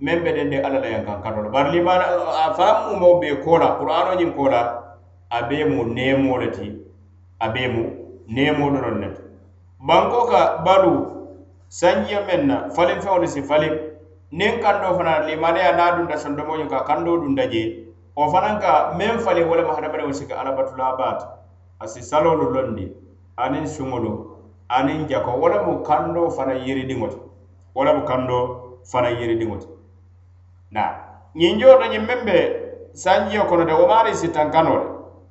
[0.00, 2.04] meŋ be dendi alla la yankaŋ kato la bari limana
[2.44, 4.60] a fanaŋ mumoo be koo la qur'ano ñiŋ koo la
[5.30, 6.66] a bee mu neemoo le ti
[7.38, 7.82] a bee mu
[8.28, 9.22] neemoo doroŋ ne ti
[9.86, 10.92] banko ka balu
[11.68, 13.74] sanjiya meŋ na faliŋ falinfeŋolu si faliŋ
[14.32, 17.62] niŋ kandoo fana limaneya naa a dunta sondomoñiŋ ka kandoo dunta je.
[18.16, 21.39] Wo fanaŋ ka meŋ fali wo lemu hadamadiŋo si ka alabatulaa baata
[21.80, 22.86] asi salolu londi
[23.36, 24.12] aniŋ suŋolu
[24.68, 27.18] aniŋ jako wo lemu kandoo fanaŋ yiridiŋo ti
[27.74, 28.44] wo lemu kandoo
[28.90, 29.68] fanaŋ yiridiŋo ti
[30.70, 30.82] na
[31.38, 32.38] ñiŋ joo to ñiŋ meŋ be
[32.92, 34.86] sanjio kono de wo maari si tankanoo le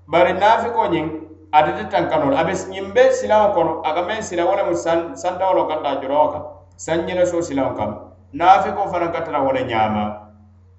[0.07, 1.05] bari naafikoo ñiŋ
[1.51, 4.73] atete tankanoo le a be ñiŋ be silaŋo kono a ka meŋ sila wo lemu
[5.21, 6.43] santawolo kaŋ taa jorowo kaŋ
[6.85, 7.89] sanjilasoo silaŋo kaŋ
[8.33, 10.03] naafikoo fanaŋ ka tara wo le ñaama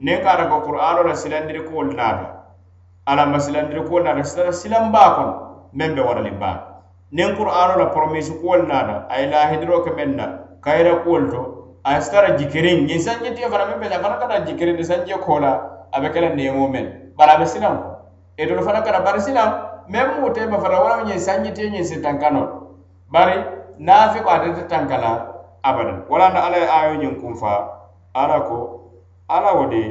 [0.01, 2.27] niŋ ka ata ko qur'ano la silandiri kuwolu naata.
[3.07, 5.50] Ala ma silandiri kuwolu naata sitara silambaa kono.
[5.73, 6.57] Meŋ be waraliŋ baa
[7.13, 10.27] niŋ qur'ano la promisi kuwolu naata a ye lahidiro ke meŋ na
[10.65, 11.41] kayira kuwolu to
[11.85, 15.19] a ye sitara jikiriŋ ñiŋ sanjitiyo fana meŋ be a fanaŋ ka tara jikiriŋ sanjiyo
[15.19, 15.53] koo la
[15.93, 17.89] a be ke la neemoo meŋ bari a be silaŋ ko
[18.37, 19.49] itolu fana kata bari silaŋ
[19.89, 22.43] meŋ mu tema fana wala ñiŋ sanjitiyo ñiŋ si tankano
[23.13, 23.37] bari
[23.79, 25.13] naafi ko ate te tanka la
[25.63, 26.05] abadan.
[26.09, 27.53] Wala na ala ye ayo ñiŋ kunfa
[28.15, 28.59] ala ko
[29.29, 29.83] ala wo de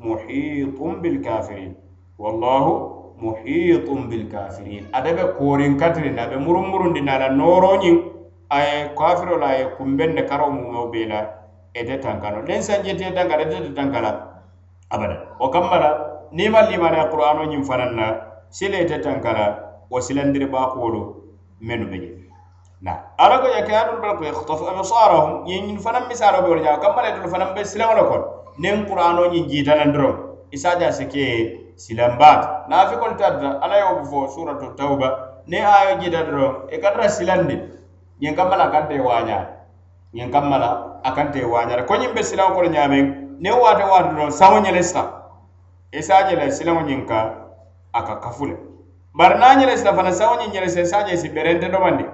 [0.00, 1.74] muhitum bilkafirin
[2.18, 7.96] wallahu muhitun bilkafirin ada be korin katirina be murumurundina la nooroñiŋ
[8.50, 11.20] a ye kafiro la a ye kunben ne karo mumeo be la
[11.74, 12.46] ete tankano.
[12.46, 14.10] Len sanjete e tankala ete tankala
[14.90, 15.90] abada wo kamma la
[16.32, 18.06] niŋ ma limana qur'ano ñiŋ fanaŋ na
[18.50, 19.44] sila ete tankala
[19.90, 21.00] wo silandiri baakuwolu
[21.60, 22.10] mennu be je
[22.82, 27.08] na ala ko yakadul balku yakhtafu absarahum ñiŋ fanaŋ misalo be wala ñaa kamma la
[27.10, 28.24] itolu e fanaŋ be silaŋo le kono
[28.60, 30.14] niŋ qur'ano ñiŋ jiitanaŋ doroŋ
[30.52, 31.24] isaja si ke
[31.76, 35.08] silambaata kon tarta ala yo fo suratu tauba.
[35.46, 37.56] Niŋ ayo jiita doroŋ i ka tara silandi.
[38.20, 38.70] Ñiŋ kamma la a
[41.14, 43.04] kanta a ye waañaale ko ñiŋ be silaŋo kono ñaameŋ
[43.38, 45.02] niŋ nyele waati doroŋ saŋo ñele sita
[46.26, 47.18] nyen la silaŋo ñiŋ ka
[47.92, 48.56] a ka kafu le
[49.14, 52.04] bari niŋ a ñele sita fana saŋo ñiŋ ñele sita isaje i si berente domandi.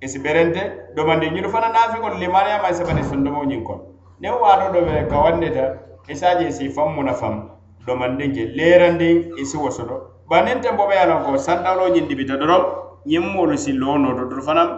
[0.00, 1.30] I si berente domandi.
[1.30, 3.82] Ñunu fana naafikolu limaniyama sabani sondomo ñiŋ kono
[4.20, 5.64] niŋ waato do be kawandita
[6.06, 7.57] e i si faŋ muna faŋ
[7.88, 9.96] domandin je lerandin isi e wosodo
[10.28, 12.62] banin tembo be yalon ko sandalo nyin dibita doron
[13.08, 14.68] nyin molu si lono do dor fanam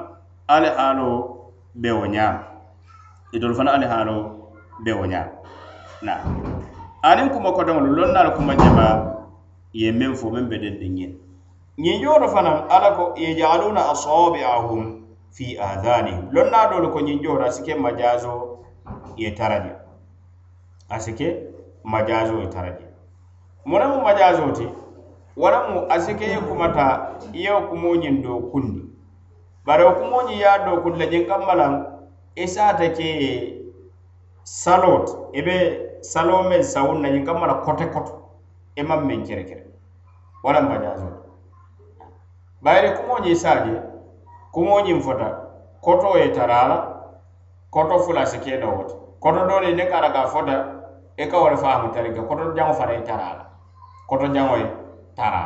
[0.49, 2.47] ale halo be wonya
[3.35, 4.17] idol e fana ale halo
[4.85, 5.27] be wonya
[6.03, 6.23] na.
[7.03, 8.89] Anin kuma ko dongol lonnal kuma jama
[9.73, 11.19] ye men fo men be den nyin
[11.79, 16.31] nyin jodo fanam ala ko yajaluna asabi'ahum fi adhanihim.
[16.33, 18.65] Lonna dol ko nyin jodo sike majazo
[19.17, 19.75] ye taraje
[20.91, 21.51] asike
[21.85, 22.90] majazo ye taraje
[23.65, 24.69] monamu majazoti
[25.37, 28.83] waramu asike ye kumata i ye do kundi.
[29.65, 31.75] Bari wo kumo ñiŋ do kundi la ñiŋ kamma laŋ
[32.37, 33.63] i saata ke ye
[34.45, 35.57] saloo ti i be
[37.01, 38.13] na ñiŋ kamma la kote koto.
[38.77, 39.45] I maŋ kere.
[39.45, 39.65] Kerekere
[40.43, 41.21] waramu majaso ti
[42.63, 45.29] bayiri kumo ñiŋ saaje fota
[45.81, 46.97] koto ye tarala
[47.71, 48.85] koto fula sike ke noo
[49.21, 50.57] koto doolu ne ka a la ka fota
[51.17, 53.50] i ka wo le faamu tari koto jaŋo fara i tarala.
[54.11, 54.63] kotoñaŋoy
[55.17, 55.43] tara.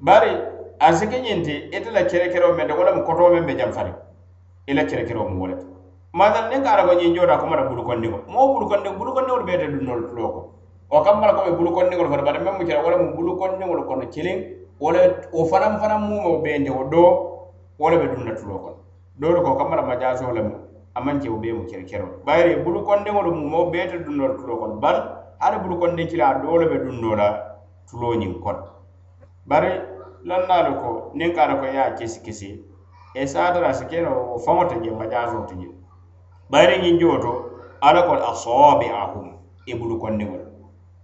[0.00, 0.32] Bari
[0.80, 3.92] a si ke ñinti ite la kerekero mende wo lemu koto meŋ be janfari
[4.66, 5.66] i la kerekero mu wo le ti
[6.12, 10.28] masal niŋ ka araba ñinjooto a komata bulukondiŋo moo bulukondi bulukondiŋolu bee te dunnolu tuloo
[10.34, 10.40] ko.
[10.90, 14.38] Wo kambala komi bulukondiŋolu fana bari meŋ mu kera wo lemu bulukondiŋolu kono kiliŋ
[14.80, 15.00] wo le
[15.32, 17.10] wo fanaŋ fanaŋ mumo bee nje wo doo
[17.78, 18.76] wo le be dunna tuloo kono.
[19.16, 20.54] Doolu ko kambala majaasoo lemu
[20.94, 24.74] a maŋ ke wo bee mu kerekero bayiri bulukondiŋolu mumo bee te dunnolu tuloo kono.
[24.80, 24.98] Bari
[25.40, 27.55] hali bulukondiŋ kila a doo le be dunnoo la
[27.88, 28.62] tuloo ñiŋ kono
[29.48, 29.70] bari
[30.28, 32.48] lonnaalu ko niŋ ka a ko ye a kesi kesi
[33.14, 35.68] e saatara si keno o faŋo te je majaasoo te je.
[36.50, 37.32] Bari ñiŋ joo to
[37.80, 39.26] ala ko a soobi ahum
[39.66, 40.42] i e bulu kondiŋol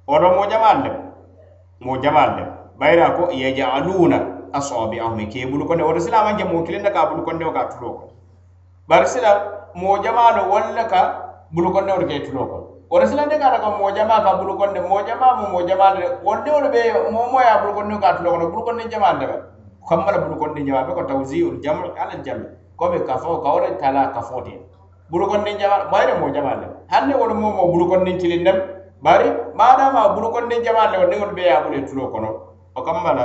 [0.06, 0.96] woto moo jamaal lem
[1.84, 4.18] moo jamaal lem bayira ko yajaaluna
[4.52, 7.06] asoobi ahum e ke i bulu konde woto sila man je moo kiliŋ ka a
[7.10, 8.12] bulu kondewo ka a tuloo kono
[8.88, 9.30] bari sila
[9.74, 11.00] moo jamaalo wolu le ka
[11.54, 12.61] bulu kondewo ke tuloo kono
[12.92, 16.04] wora silande kata ko moo jamaa fa bulu konde moo jamaa mo moo jamaa de
[16.26, 16.80] wondiwolu ɓe
[17.12, 19.26] momoya bulu konde ka tulo kono bulu konde jamaa de
[19.88, 22.44] kammala bulu konde jamaa ɓe ko tawziul jam ala jami
[22.76, 24.60] koɓe kafo kawre tala kafote
[25.10, 28.58] bulu konde jamaa ɓayre moo jamaa de hanne wolu momo bulu konde cilin dem
[29.02, 32.28] bari madama bulu konde jamaa de ni wolu ɓe ya bule tulo kono.
[32.74, 33.24] O kammala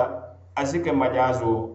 [0.55, 1.69] asike majaso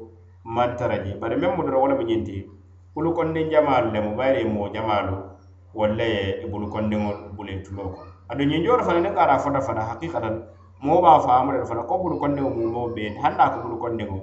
[0.44, 1.14] mantaraji.
[1.20, 2.48] Bari men mudora wala ɓe ñinti.
[2.94, 5.31] Bulu jamal jamaa lemu ɓayre mo jamalu
[5.74, 9.60] walla ye i bulu kondiŋol bulu i tuloo kono aduŋ ñiŋ fana niŋ ka fota
[9.60, 10.34] fana hakikatan
[10.84, 13.76] moo be a faamu le fana ko bulu kondiŋo mu moo beeni hani ko bulu
[13.82, 14.16] kondiŋo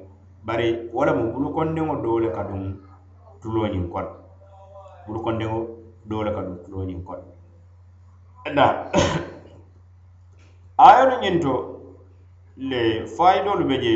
[0.46, 2.64] bari wo lemu bulu kondiŋo doo le ka duŋ
[3.42, 4.10] tuloo ñiŋ kono
[5.08, 5.60] bulu kondiŋo
[6.10, 7.24] doo le ka duŋ tuloo ñiŋ kono
[8.56, 8.66] da
[10.78, 11.54] ayolu ñiŋ to
[12.70, 13.94] le fayidoolu be je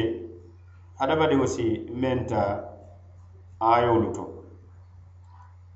[1.00, 1.66] hadamadiŋo si
[2.02, 2.42] menta
[3.60, 4.24] ayolu to.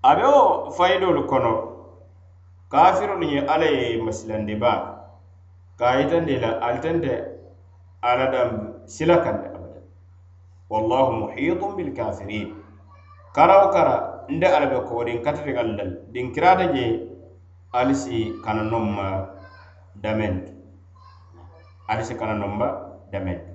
[0.04, 1.67] A be wo fayidoolu kono
[2.72, 4.74] kafirolu ñe alla ye masilandi ba.
[5.78, 7.38] Ka yitandi la alitante
[8.02, 8.50] ala dam
[8.86, 9.82] sila kande abada
[10.70, 12.54] wallahu muhitum bilkafirin
[13.36, 16.86] karaw kara nde ala be koodin katariŋal lal din kirata je
[17.74, 19.30] ali si kana nomma
[20.04, 20.52] damentu
[21.90, 22.68] ali si kana nomba
[23.12, 23.52] damentu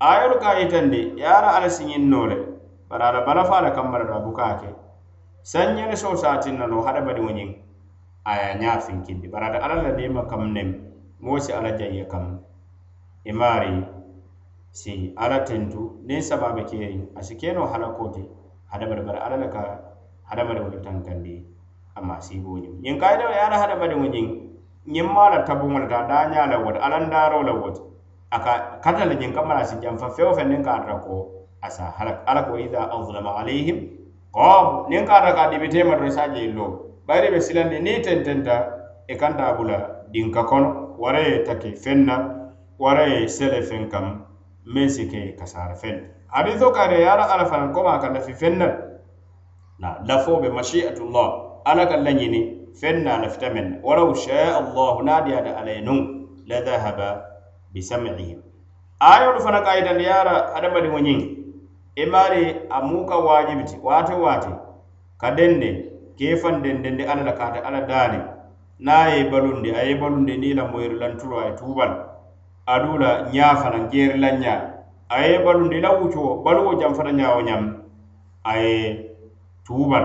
[0.00, 2.36] ayolu ka yitandi yara ala siñin no le
[2.88, 4.68] bari ala balafa la kambala do abuka ke
[5.42, 7.50] sanñene so satinna no hadamadiŋo ñiŋ
[8.24, 10.68] aya ñaa finkindi barada ala la deema kam nem
[11.20, 12.38] moo si alla janye kam.
[13.24, 13.30] I
[14.72, 18.22] si ala tentu niŋ sababe be keeriŋ a si keenoo halakoo ti
[18.72, 19.60] hadamadiŋ bari alla le ka
[20.28, 21.34] hadamadiŋo le tankandi
[21.94, 24.26] a maasiiboo ñiŋ ñiŋ kayidawo ye alla hadamadiŋo ñiŋ
[24.92, 27.82] ñiŋ maa la tabuŋo le ti a daañaa la wo ala alla la wo ti
[28.30, 28.52] a ka
[28.84, 31.14] kata le ñiŋ kamma si janfa feŋ wo feŋ niŋ ka a tara ko
[31.60, 31.92] a sa
[32.48, 33.78] ko ida azlama alayhim
[34.34, 38.02] qaamu niŋ ka a tara ka a dibiteema doroŋ i loo bayiri be silandi niŋ
[38.02, 38.56] tententa
[39.08, 42.16] i kanta bula dinka kono wara ye take feŋ na
[42.78, 44.26] wara ye sele feŋ kam
[44.64, 45.96] meŋ si ke kasaara feŋ
[46.28, 48.66] hadiso kare de ye ala ala fanaŋ koma a ka lafi feŋ na
[49.78, 51.28] na lafoo be mashiatullah
[51.64, 55.70] ala ka lañini feŋ na lafita meŋ na waraw shaa allahu niŋ a diyaata ala
[55.70, 55.98] ye nuŋ
[56.46, 57.08] la dhahaba
[57.74, 58.38] bisamihim
[59.00, 63.76] ayolu fana ka yitandi ye ala hadamadiŋo ñiŋ i e maari a muka waajibi ti
[63.82, 64.52] waati waati
[65.20, 65.91] ka dende
[66.22, 68.18] kefanden den de ala la kaata alla daali
[68.86, 71.96] niŋ ye balundi a ye balundi ni la moyiru lanturo a ye tuuba la
[72.74, 74.60] aduŋ la ñaa fanaŋ jeeri la ñaa
[75.08, 77.62] a ye balundi la wuccoo baluwo jaŋ fata ñaa wo ñaŋ
[78.44, 78.74] a ye
[79.66, 79.98] tuuba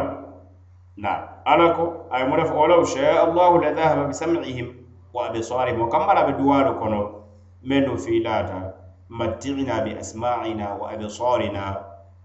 [0.98, 1.12] na
[1.46, 4.68] ala ko ay mo def ne fo walaw shaa allahu la dahaba bisamihim
[5.14, 7.00] wa abisarihim wo kamma be duwaalu kono
[7.64, 8.74] mennu fiilaata.
[9.10, 11.64] Matti'ina bi asma'ina wa absarina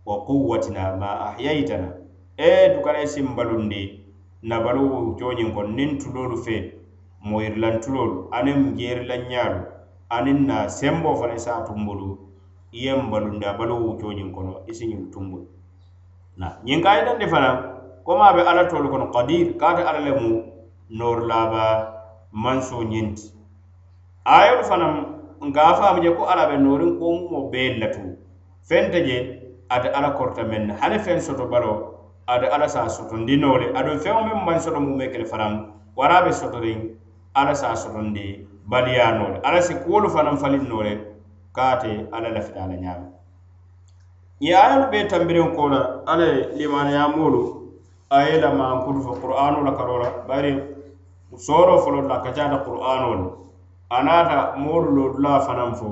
[0.05, 2.02] wa quwwatina ma ahyaytana
[2.37, 4.01] e dukana i sin balundi
[4.43, 6.57] nabalu jooñiŋ ko niŋ tuloolu fe
[7.21, 9.61] moyirilantulolu aniŋ jeerilanñaalu
[10.11, 12.19] anin na sembo fana sa tumbulu
[12.73, 15.47] i balundi a balu jooñiŋ kono isiñin tumbulu
[16.37, 17.57] na ñiŋ ka yitandi e fanaŋ
[18.05, 20.43] komi a be alla tolu kono kadir ka ate alla le mu
[20.89, 21.63] nooru laaba
[22.33, 23.29] manso ñinti
[24.25, 24.95] ayolu fanaŋ
[25.47, 28.17] nka faamu je ko alla be nooriŋ ko mumo bee le tu
[28.69, 29.19] je
[29.69, 31.92] ate alla korta meŋ na hani feŋ soto baloo
[32.33, 35.53] ate ala sa sotondi noo le aduŋ feŋo meŋ maŋ soto mume kele fanaŋ
[35.97, 36.79] wara be sotoriŋ
[37.35, 38.27] ala sa sotondi
[38.71, 40.93] baliyaa le ala si kuwolu fanaŋ faliŋ noo le
[41.57, 41.65] ka
[42.17, 43.07] ala lafita a la ñaama
[44.41, 47.43] ye ayolu be tambiriŋ ko la ala ye limanayamoolu
[48.11, 50.53] a ye lamankutu fo qur'ano la karoo la bari
[51.37, 53.27] sooro folo la kacata ka caata qur'ano le
[53.91, 55.89] a naata moolu loodulaa fanaŋ fo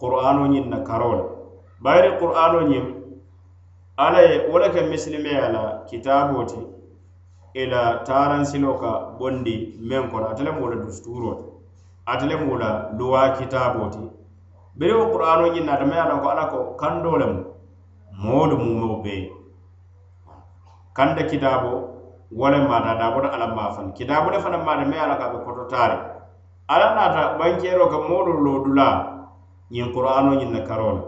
[0.00, 1.24] qur'ano ñiŋ na karoo la
[1.82, 3.01] bayiri qur'ano ñiŋ
[3.96, 6.58] alla ye wo le ke misilimeya la kitaaboo ti
[7.54, 10.26] i la taransiloo ka bondi meŋ kono.
[10.32, 11.44] Ate le mu wo la dusituuroo ti
[12.06, 13.98] ate le mu la luwa kitaaboo ti.
[14.74, 17.44] Biri wo qur'ano ñiŋ naata meŋ ye a loŋ ko alla ko kandoo lemu
[18.22, 19.30] moolu mumeo bee
[20.96, 21.72] kanda kitaabo
[22.32, 23.92] wo le maata daa bota alla maa fani.
[23.92, 25.96] Kitaabo le fanaŋ maata meŋ ye a loŋ ko a be koto taari.
[26.68, 28.96] Alla naata bankeeroo ka moolu loo dulaa
[29.70, 31.02] ñiŋ qur'ano ñiŋ na karoo la.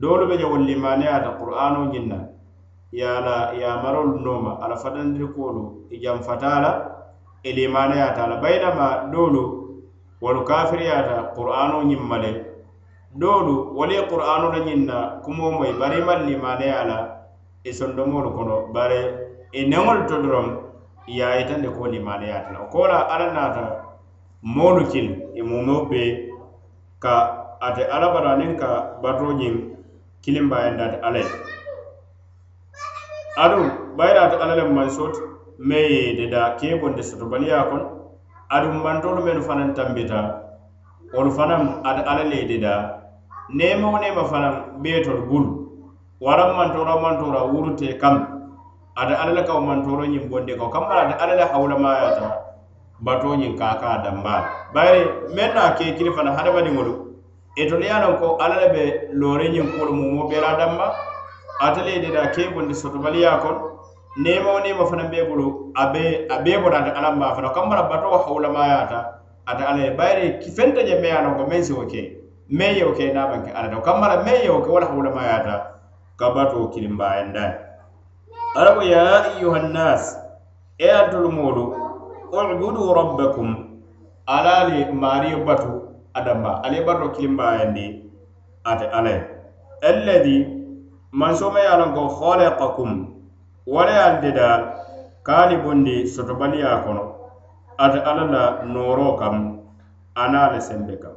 [0.00, 2.18] doolu be je wolu limaneyaata qur'ano ñiŋ na
[2.92, 5.26] ye a la yamarolu nooma a la fatandiri
[5.90, 6.70] i e janfata la
[7.42, 9.42] i e limaneyaata a la bayinama doolu
[10.22, 12.30] wolu kafiriyaata qur'ano ñiŋ ma le
[13.20, 16.98] doolu wolu ye qur'ano la ñiŋ na kumoo moyi bari i maŋ limaneya la
[17.64, 19.00] i sondomoolu kono bari
[19.52, 20.46] i neŋolu to doroŋ
[21.06, 22.58] ye a yitandi ko limaneyaata la.
[22.70, 23.64] Ko la alla naata
[24.42, 26.30] moolu kili i e mumoo bee
[27.02, 27.14] ka
[27.60, 28.68] ate alla bara niŋ ka
[29.02, 29.77] batoo ñiŋ
[30.22, 31.30] kilimbayandi ate alla ye
[33.44, 33.64] aduŋ
[33.96, 35.20] bayira ate alla le mansooti
[35.68, 37.86] meŋ ye deda kee bondi sotobaliya kono
[38.54, 40.20] aduŋ mantoolu mennu fanaŋ tambita
[41.14, 42.74] wolu fanaŋ ate alla le ye deda
[43.50, 45.48] neema wo neema fanaŋ beetolu bulu
[46.20, 48.38] waraŋ mantoora mantoora wurute kam.
[48.98, 52.26] Ate alla le ka wo mantooro ñiŋ bondi ko kamma ate alla le hawulamayata
[52.98, 54.42] batoo ñiŋ kaaka dambaa
[54.74, 57.07] bayiri meŋ ke kili fanaŋ hadamadiŋolu
[57.62, 60.86] itolu ye a loŋ ko alla le be loori ñiŋ kuolu mumo bee la damba
[61.60, 63.60] ate le deda ke bondi sotobaliya kono
[64.16, 67.52] neema wo neema fanaŋ bee bulu a be a bee bota ate alla maa fanaŋ
[67.54, 68.98] kamma la batoo hawulamayata
[69.46, 72.02] ate alla ye bayiri fenta je meŋ a loŋ ko meŋ si wo ke
[72.48, 74.70] meŋ ye wo ke naa baŋ ke alla to kamma la meŋ ye wo ke
[74.70, 75.54] wo le hawulamayata
[76.18, 77.54] ka batoo kilimbayandani
[78.56, 79.02] ala ko ya
[79.34, 80.18] ayuha nnas
[80.78, 81.64] e antolu moolu
[82.32, 83.48] ubudu rabbakum
[84.26, 85.87] ala le maariyo batu
[86.18, 87.86] adamba ala ye bato kilimbayandi
[88.70, 89.22] ate ala ye
[89.90, 90.36] alladi
[91.12, 92.90] mansoma ye a lon ko khalaqakum
[93.66, 94.48] wala ye al deda
[95.22, 97.04] kaali bondi sotobaliya kono
[97.78, 99.36] ate ala la nooro kam
[100.16, 101.14] ana le sembe kam.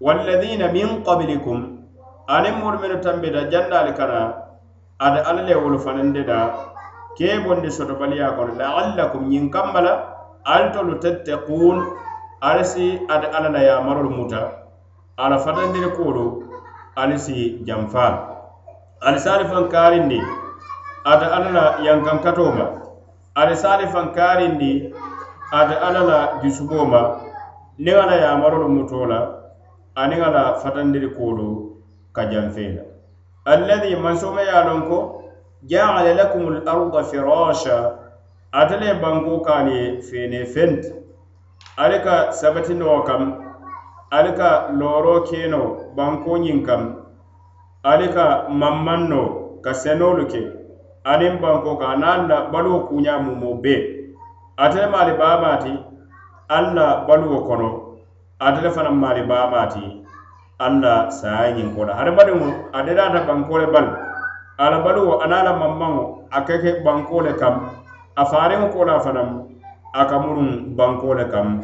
[0.00, 1.58] Walladina min qablikum
[2.26, 4.20] aniŋ moolu menu tambita jannaali kana
[4.98, 6.38] ate ala le wolu fanaŋ deda
[7.16, 9.92] ke bondi sotobaliya kono laallakum ñiŋ kamma la
[10.44, 11.78] ali tolu tettequun
[12.40, 14.52] ali si ate alla la yamarolu muta
[15.16, 16.44] ala fatandiri kuolu
[16.96, 18.06] ali si janfa
[19.00, 19.64] ali si ali faŋ
[21.04, 22.66] ate alla la yankankatoo ma
[23.34, 24.06] ali si ali faŋ
[25.52, 27.02] ate alla la jusuboo ma
[27.78, 29.20] niŋ ala yamarolu mutoo la
[29.96, 31.76] aniŋ ala fatandiri kuolu
[32.12, 32.82] ka janfee la
[33.52, 34.98] alladi mansoma ye a loŋ ko
[35.68, 37.76] jaala lakum l arda firasha
[38.52, 40.99] ate le banko kaali ye feene fenti.
[41.76, 43.22] ali ka sabatinoo kam
[44.10, 45.60] ali ka looroo keno
[45.96, 46.82] bankoo ñiŋ kam
[47.82, 50.40] ali ka mammannoo ka senolu ke
[51.04, 54.00] aniŋ banko ka anaŋ na baluwo kuña mumo bee
[54.56, 55.72] ate le maali baamaati
[56.48, 57.68] alla la baluwo kono.
[58.40, 59.84] Ate le fanaŋ maali baamaati
[60.58, 63.92] alla ali la saya ñinko la hadamadiŋo ate daata bankoo le bali
[64.58, 67.54] ala baluwo aniŋ la mammaŋo a ka ke bankoo le kam.
[68.16, 69.28] A faariŋo ko la fanaŋ
[69.92, 71.62] a ka muruŋ banko le kam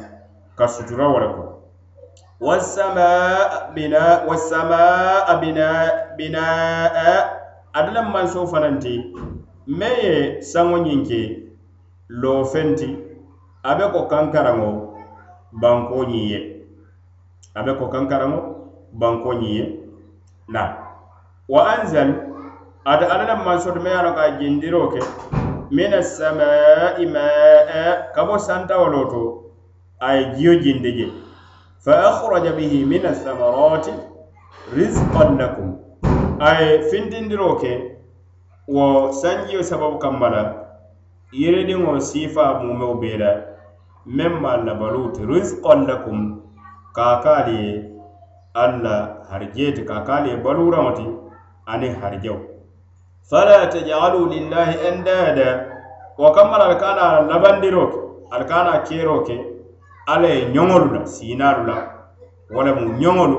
[0.59, 1.43] ka sutura wo le ko.
[4.27, 5.39] Wasamaa
[6.19, 7.21] binaa
[7.77, 8.95] ate le manso fanaŋ ti
[9.79, 10.15] meŋ ye
[10.51, 11.21] saŋo ñiŋ ke
[12.09, 12.89] loo feŋ ti
[13.63, 14.71] a be ko kankaraŋo
[15.63, 16.41] banko ñiŋ ye
[17.55, 18.39] a be ko kankaraŋo
[19.01, 19.65] banko ñiŋ ye
[20.49, 20.63] na.
[21.49, 22.11] Wa anzal
[22.85, 25.01] ate ala le mansoto meŋ ye a loŋ ka a jindiroo ke.
[25.71, 29.23] Mina samai maa ka bo santawolo to
[30.01, 31.07] a ye jiyo jindi je
[31.85, 33.93] fa akhraja bihi min athamarati
[34.75, 35.79] rizqan lakum.
[36.39, 37.99] A ye fintindiroo ke
[38.69, 40.43] wo sanjiyo sababu kamma la
[41.33, 43.31] yiridiŋo siifa mumeo bee la
[44.07, 46.43] meŋ maŋ la baluu ti rizqan lakum.
[46.95, 47.91] Kaakaali ye
[48.55, 51.07] alla harijee ti kaakaali ye baluuraŋo ti
[51.67, 52.56] aniŋ harijawo
[53.31, 55.77] fala tajalu lillahi andada.
[56.19, 57.99] Wo kammala ali kana labandiro ke
[58.33, 59.37] ali kana kero ke
[60.09, 61.77] alla ye ñoŋolu la siinalu la
[62.51, 63.39] wala mu ñoŋolu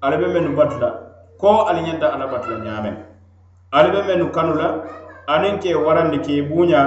[0.00, 0.90] ali be mennu batu la
[1.38, 2.94] ko ali ñanta alla batu la ñaameŋ
[3.72, 4.68] ali be mennu kanu la
[5.28, 6.80] aniŋ ke warandi ke buuña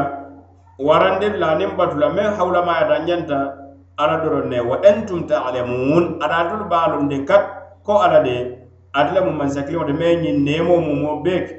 [0.79, 3.37] warandin la aniŋ batu la meŋ hawulamayata ñanta
[3.97, 7.43] alla doroŋ ne wa antum taalamuun ada atolu baalundin kat
[7.85, 8.57] ko alla de
[8.93, 11.53] ate le mu mansakiliŋo de meŋ ñiŋ neemoo mumo bee ke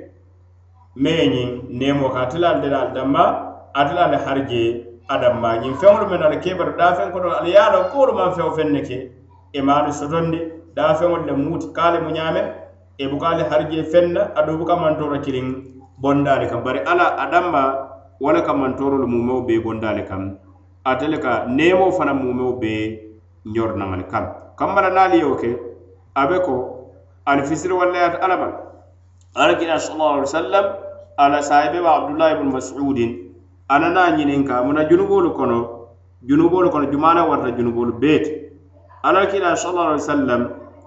[1.03, 3.25] meye ñiŋ neemo ka ate laalu de la danma
[3.79, 4.63] ate laalu harje
[5.15, 8.51] adamma ñiŋ feŋolu meŋ ala keebatu daafeŋ koto ala ye a loŋ kuwolu maŋ feŋo
[8.57, 8.97] feŋ ne ke
[9.53, 10.39] i maalu sotondi
[10.77, 12.43] daafeŋolu le muuti kaale mu ñaame
[12.99, 15.47] e i buka ale harje feŋ na aduŋ buka mantoro kiliŋ
[16.03, 17.63] bondaali kaŋ bari ala adamma
[18.23, 20.23] wo le ka mantorolu mumeo bee bondaali kaŋ
[20.91, 22.83] ate le ka neemoo fanaŋ mumeo bee
[23.55, 24.25] ñoru naŋali kaŋ
[24.59, 25.51] kambala naali yewo ke
[26.15, 26.55] a be ko
[27.27, 28.49] ali fisiri wallayaata ala ma
[29.39, 30.67] ala kila sallallahu alaihi wasallam
[31.19, 33.11] ala sahibe ba abdullahi ibn mas'udin
[33.69, 35.59] ana na ñinin ka muna junubolu kono
[36.23, 38.31] junubolu kono jumana warta junubolu beeti
[39.03, 40.43] ala kila sallallahu alaihi wasallam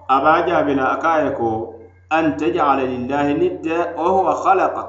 [0.08, 1.74] aba jaabila akaye ko
[2.10, 4.82] an tajala lillahi nidda wa huwa khalaqa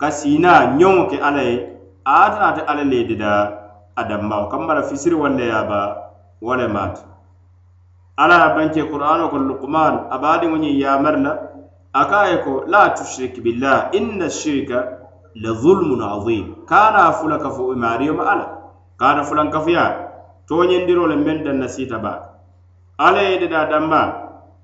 [0.00, 1.56] kasina ñoŋo ke alla ye
[2.06, 3.32] aatanate alla le dida
[3.96, 4.48] a dambawo
[4.88, 7.02] fisiri walle yaba wale maati
[8.16, 11.32] ala banke qur'ano ko luqman abadi ngoni yamar la
[12.00, 14.78] akaye ko la tushrik billah inna shirka
[15.34, 16.44] la zulmun azim.
[16.68, 18.46] Kana fula kafo imariyoma ala
[18.98, 19.84] kana fulan kafiya
[20.48, 22.12] to nyen diro le men dan nasita ba.
[22.98, 24.02] Ala ye de da damma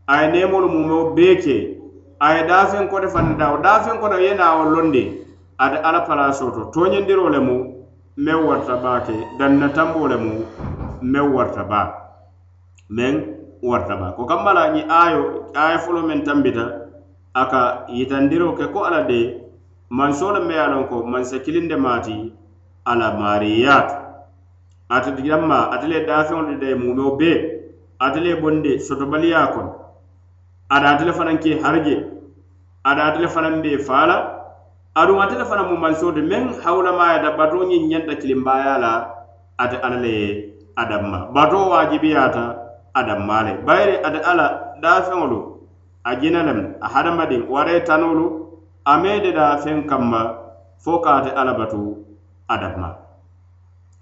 [0.09, 1.79] ay nemol mu mo beke
[2.21, 5.05] ay dafen ko defan da dafen ko ye na wo londe
[5.59, 7.57] ada ala palaso to nyen diro le mu
[8.17, 10.45] me warta ba ke danna tambo le mu
[11.01, 11.83] me warta ba.
[12.89, 14.13] Men warta ba.
[14.17, 16.82] Ko kamma ni ayo ay fulo men tambita
[17.35, 19.41] aka yitandiro ke ko ala de
[19.91, 22.33] mansole me ye lon ko mansa kilinde maati
[22.85, 23.95] ala maariyaatu
[24.89, 27.39] ate jamma ate le daafeŋolu de day mumeo bee
[28.01, 29.73] ate le bonde sotobaliyaa kono
[30.69, 31.97] ada ate le fanaŋ ke harje
[32.85, 34.17] ada ate le fanaŋ be faala.
[34.95, 38.93] Aduŋ ate le fanaŋ mu mansoo de meŋ hawulamaya da batoo ñiŋ ñanta kilimbaaya la
[39.59, 40.29] ate ala le ye
[40.77, 41.33] adamma.
[41.35, 42.45] Bato wajibiyata
[42.95, 45.52] adamma le bayiri ate ala daafeŋolu
[46.05, 48.27] a jina lem a hadamadin wara tanolu
[48.85, 50.21] a mede da feŋ kamma
[50.79, 51.81] fo kate ate batu
[52.49, 52.97] adamma.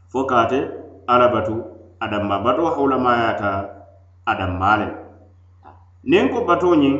[0.08, 0.60] Fo kate
[1.06, 1.54] ate batu
[2.00, 2.38] adamma.
[2.44, 3.50] Bato hawulamayata
[4.26, 4.88] adamma le
[6.04, 6.96] niŋ ko batoo ñiŋ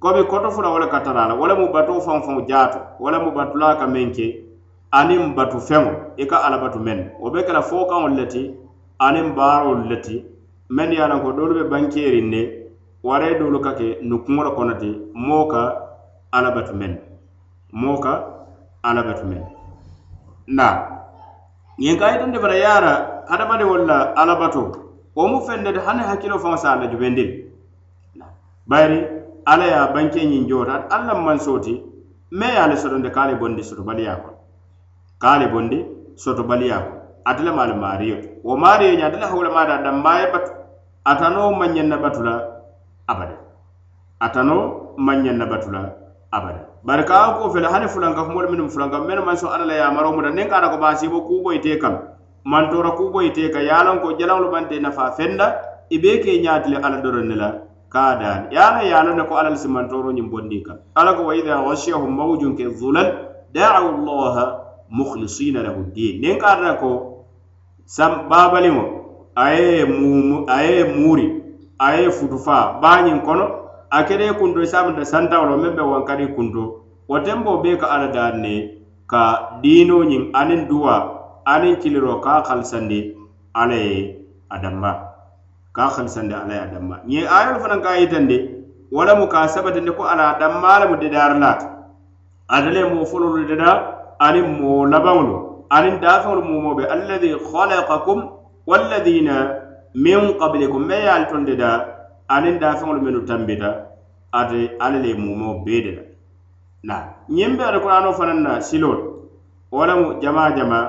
[0.00, 3.86] komi koto fula wala katarala wala mu bato faŋo faŋo jaato wala mu batula ka
[3.86, 4.26] meŋ ke
[4.92, 8.42] aniŋ batu feŋo i ka alla batu meŋ wo be ke fo kaŋolu le ti
[9.06, 10.16] aniŋ baarolu le ti
[10.70, 12.42] meŋ ye a loŋ ko doolu be bankeeriŋ ne
[13.02, 15.60] waraye doolu ka ke nu kuŋo kono ti moo ka
[16.32, 16.92] alabatu meŋ
[17.72, 18.12] moo ka
[18.82, 19.42] alabatu meŋ
[20.48, 20.74] ndaa
[21.78, 22.92] ñiŋ ka yitandi fana ye a ra
[23.30, 24.62] hadamadiŋolu la alabato
[25.16, 27.30] wo mu feŋ ne ti hani hakkilo faŋo se a la jubendil
[28.66, 28.98] bayiri
[29.46, 31.74] alla ye a banke ñiŋ joota alla la mansoo ti
[32.32, 34.36] meŋ ye a le sotondi ka a le bondi sotobaliya kono
[35.22, 35.78] ka a le bondi
[36.16, 40.32] sotobaliya kono ate le maali maario to wo maario ñe ate le hawulamaata a danmaaye
[40.32, 40.50] batu.
[41.04, 42.57] Ata noo maŋ ñeŋ na batu la
[43.08, 43.36] abada
[44.20, 45.96] atano manya batula
[46.32, 49.74] abada bari ka ko fele hani fulanka fumol minum fulanka men man so ala la
[49.74, 51.98] yamaro muda nen kara ko basibo kubo ite kam
[52.44, 55.56] man ku kubo ite ka yalan ko jalanlu bante nafa fenda
[55.90, 57.48] ibe ke nyaatile ala doron la
[57.88, 59.56] ka ya yala yala ne ko alal
[59.90, 63.08] ro nyim bondi ka ala ko waida ida mawjun ke zulal
[63.54, 64.44] da'u allaha
[64.90, 67.24] mukhlisina lahu din nen ka ko
[67.86, 68.84] sam babaliŋo
[69.36, 71.26] aye muuri
[71.78, 73.46] a ye futu faa baañiŋ kono
[73.90, 76.62] a kede kunto isaabanta santaŋo meŋ be wankari kunto.
[77.08, 78.54] Wo tenboo be ka alla daariŋ ne
[79.10, 79.22] ka
[79.62, 80.94] diinoñiŋ aniŋ duwa
[81.46, 83.16] aniŋ kiliro ka halisandi
[83.54, 84.16] alla ye
[84.50, 84.92] a damma
[85.72, 88.36] ka halisandi alla ye a damma ñiŋ ayolu fanaŋ ka yitandi
[88.92, 91.66] wo lemu ka sabatindi ko alla a danmaa lemu dedaari laata
[92.48, 93.76] ate le moo fololu dedaa
[94.20, 95.34] aniŋ moo labaŋolu
[95.70, 98.18] aniŋ daafeŋolu mumo be alladi halakakum
[98.66, 99.36] walladina
[99.94, 101.70] min qablikum me ye ali tonde da
[102.28, 103.88] aniŋ daafeŋolu mennu tambita
[104.32, 106.02] ate alla le mumo bee de la.
[106.82, 106.94] Na
[107.28, 108.98] ñiŋ be alkurano fanaŋ na silol
[109.70, 110.80] wo lemu jama jama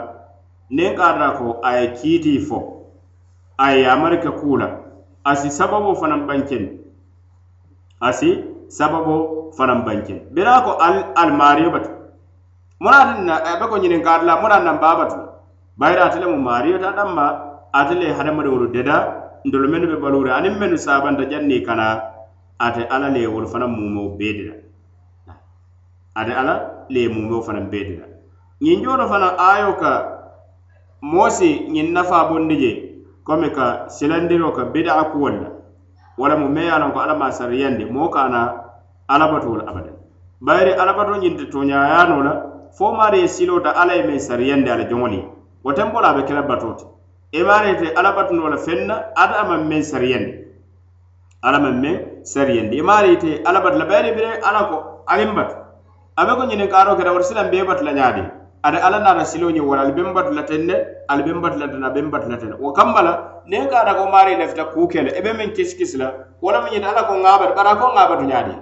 [0.69, 2.85] niŋ kaatata ko a ye kiitii fo
[3.57, 4.67] a ye yamari ke kuu la
[5.23, 6.79] a si sababo fanaŋ bankendi
[8.01, 8.43] a si
[9.57, 10.71] fanaŋ bankendi bira ko
[11.15, 11.89] almaariyo batu.
[12.79, 15.17] Munaati na a be ko ñiniŋ kaati la munaati naŋ baa batu
[15.77, 18.95] bayira ate le mu maariyo ta damma ate le hadamadiŋolu deda
[19.45, 22.01] ntolu mennu be baluuri aniŋ mennu saabanta janni kana
[22.59, 24.55] ate ala le wolu fanaŋ mumo bee de la
[26.15, 26.53] ate ala
[26.89, 28.05] le mumo fanaŋ bee de la
[28.61, 29.91] ñiŋ jooto fanaŋ ayo ka
[31.01, 32.71] moo si ñiŋ nafaa bondi je
[33.23, 35.49] komi ka silandiro ka bidaa kuwol la
[36.17, 38.41] wala mu me ye a loŋ ko alla maa sariyandi moo ka na
[39.07, 39.91] alabatuwo la abada
[40.41, 42.33] bayiri alabato ñiŋ te tooñaayaano la
[42.77, 45.19] fo maari ye silota alla ye meŋ sariyandi ala joŋoli
[45.63, 46.85] wo tempo la a be kela batoo ti
[47.31, 50.33] ibarete alabatun wala fenna ada aman men sariyandi
[51.43, 54.77] ala man men sariyandi imarete alabat la bayri bire ala ko
[55.07, 55.49] alim bat
[56.17, 58.23] abe ko ñinin karo keda wata silan be bat la ñaadi
[58.63, 60.75] ada ala nana silo ñi wala al ben bat la tenne
[61.07, 64.09] al ben bat la dana ben bat la tenne wo kambala ne ka ada ko
[64.11, 66.11] mari lefta ku kele ebe men kis kis la
[66.41, 68.55] wala men ala ko ngabat bara ko ngabatu ñaadi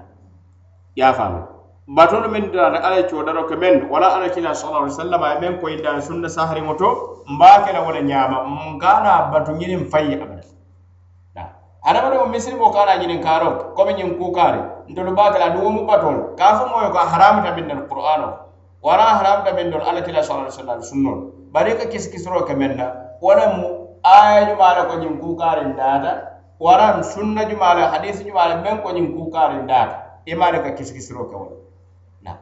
[0.95, 1.56] ya famu
[1.88, 5.35] batolu meŋ na alla ye coodaro ke meŋ wala alla kila sallallahu alaihi wasallam ay
[5.39, 6.89] meŋ dan sunna sahariŋo to
[7.27, 8.38] mbake la wo le ñaama
[8.75, 10.43] nkana batu ñiniŋ fayi abada
[11.88, 14.61] hadamadiŋo misilimo kana ñiniŋ kaaro komi ñiŋ kuukaari
[14.91, 17.65] ntolu baa ke la aduŋ wo mu batolu ka fo moyo ko a haramuta miŋ
[17.67, 18.27] nal qur'ano.
[18.83, 21.17] Wara haramuta miŋ dol alla kila sallallahu alaihi wasallam sunnol
[21.55, 22.85] bari ka kisikisiro ke meŋ na
[23.23, 23.67] wo lemu
[24.03, 26.11] aya jumaa le ko ñiŋ kuukaariŋ daata
[26.59, 29.95] waraŋ sunna jumaa le hadisi jumaa le meŋ ko ñiŋ kuukaariŋ daata
[30.27, 31.66] i maa ka kisikisiro ke wo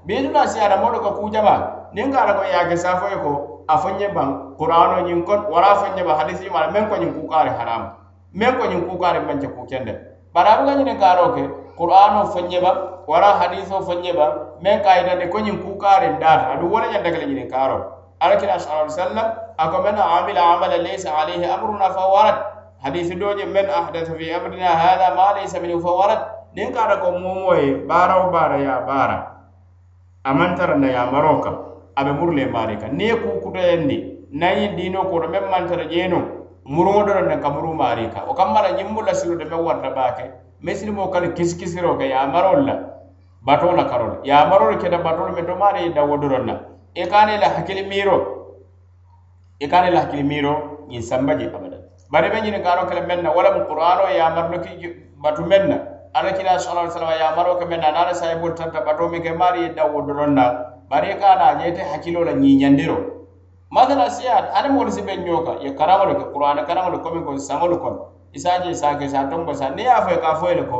[0.06, 3.32] beni la siyada modo ka kujaba nin ka ra ko yake safo ko
[3.68, 7.50] afonye ban qur'ano nyin kon wala afonye ba hadisi mala men ko nyin ku kare
[7.50, 7.92] haram.
[8.34, 9.94] Men ko nyin ku kare manje ku kende
[10.34, 11.44] barabu ga nyin ka roke
[11.78, 16.10] qur'ano fonye ba wala hadiso fonye ba men ka ida de ko nyin ku kare
[16.18, 17.78] ndar adu wala nyin dagal nyin ka ro
[18.22, 19.28] ala sallallahu alaihi wasallam
[19.58, 22.38] ako men amila amala laysa alaihi amruna fa warad.
[22.84, 26.22] Hadisi doje men ahdatha fi amrina hada ma laysa minhu fa warad.
[26.56, 29.35] Nin ka ko momoye baraw bara ya bara
[30.26, 31.56] amantara na tara nayamaroo kaŋ
[31.96, 33.98] a be muru le maarii kaŋ niŋ ye kuu kutayandi
[34.34, 36.24] naŋ ye diinoo koto meŋ maŋ tara jeenoo
[36.66, 38.88] muruŋo do naŋ ka muru maarii kaŋ wo kamma la ñiŋ
[39.38, 40.24] de meŋ warata baa ke
[40.62, 42.76] misilimoo ka le kisikisiroo ke yaamarolu la
[43.46, 46.56] batoo la karoo la yaamarolu keta batolu meŋ to maari ye dawo doroŋ na
[47.42, 48.18] la hakil miro
[49.60, 51.78] e kane la hakil miro ni sambaje abada.
[52.12, 54.90] Bari i be ñininkaaroo ke le meŋ na walamu qur'anoo yaamarilo ki
[55.22, 58.54] batu meŋ na ala kila sallallahu alaihi wasallam ya maro kamen na nana sai bol
[58.56, 60.46] tanta bato mi ke mari dawo doronna
[60.90, 62.98] bari kana jete hakilo la nyi nyandiro.
[63.72, 67.36] Madala siya ala mo si ben nyoka ya karamo ke qur'ana karamo ko min ko
[67.38, 70.80] samol ko isaje sa ke sa tombo sa ne ya fa ka fo ko.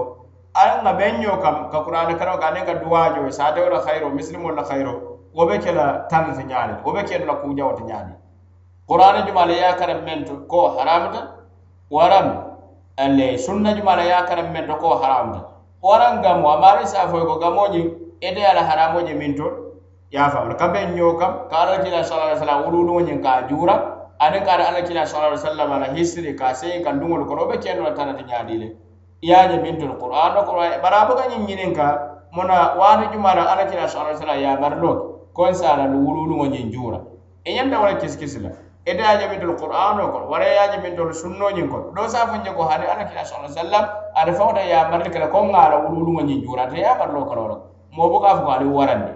[0.56, 4.10] An na ben nyoka ka qur'ana karamo ka ne ka duwajo sa de wala khairo
[4.10, 8.14] muslimo la khairo wo be kala tan fi nyaani wo be kala ku jawta nyaani
[8.88, 11.36] qur'ana jumale ya karam mento ko haramta?
[11.92, 12.45] Waram
[12.98, 15.42] alle sunna jumala ya karam men to ko haramta
[15.84, 17.92] waran gamo amari sa fo ko gamoji
[18.22, 19.48] ede ala haramoji min to
[20.12, 23.48] ya fa ka ben nyo kam ka ala kila sallallahu alaihi wasallam wulu ni ka
[23.50, 23.76] jura
[24.20, 27.58] ade ka ala kila sallallahu alaihi wasallam ala hisri ka se kan dungol ko be
[27.60, 28.76] keno tan ta nyaadile
[29.22, 31.88] ya je min to qur'an ko barabu ka nyin nyinin ka
[32.32, 34.92] mona wani jumala ala kila sallallahu alaihi wasallam ya barlo
[35.34, 37.00] kon sala wulu wulu ni jura
[37.44, 38.50] e nyanda wala kiskisla
[38.86, 43.26] ede ajamintol qur'an o kon wara yajamintol sunnoñin kon ɗo safo ko hade ala kila
[43.26, 44.32] sa sallam ada
[44.62, 47.58] ya yamarde kala ko ŋaala wulwuluŋo ñin jurata yamarlo kala wala
[47.92, 49.12] mobo ka fo ko ali warandi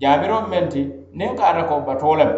[0.00, 0.84] jaabiro menti
[1.16, 2.28] nin ka ata ko batolem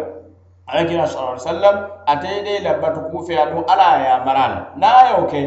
[0.67, 1.75] ala kila sa sallam
[2.07, 5.41] ate de la batu kufe a ɗum ala yamarala na yo oke,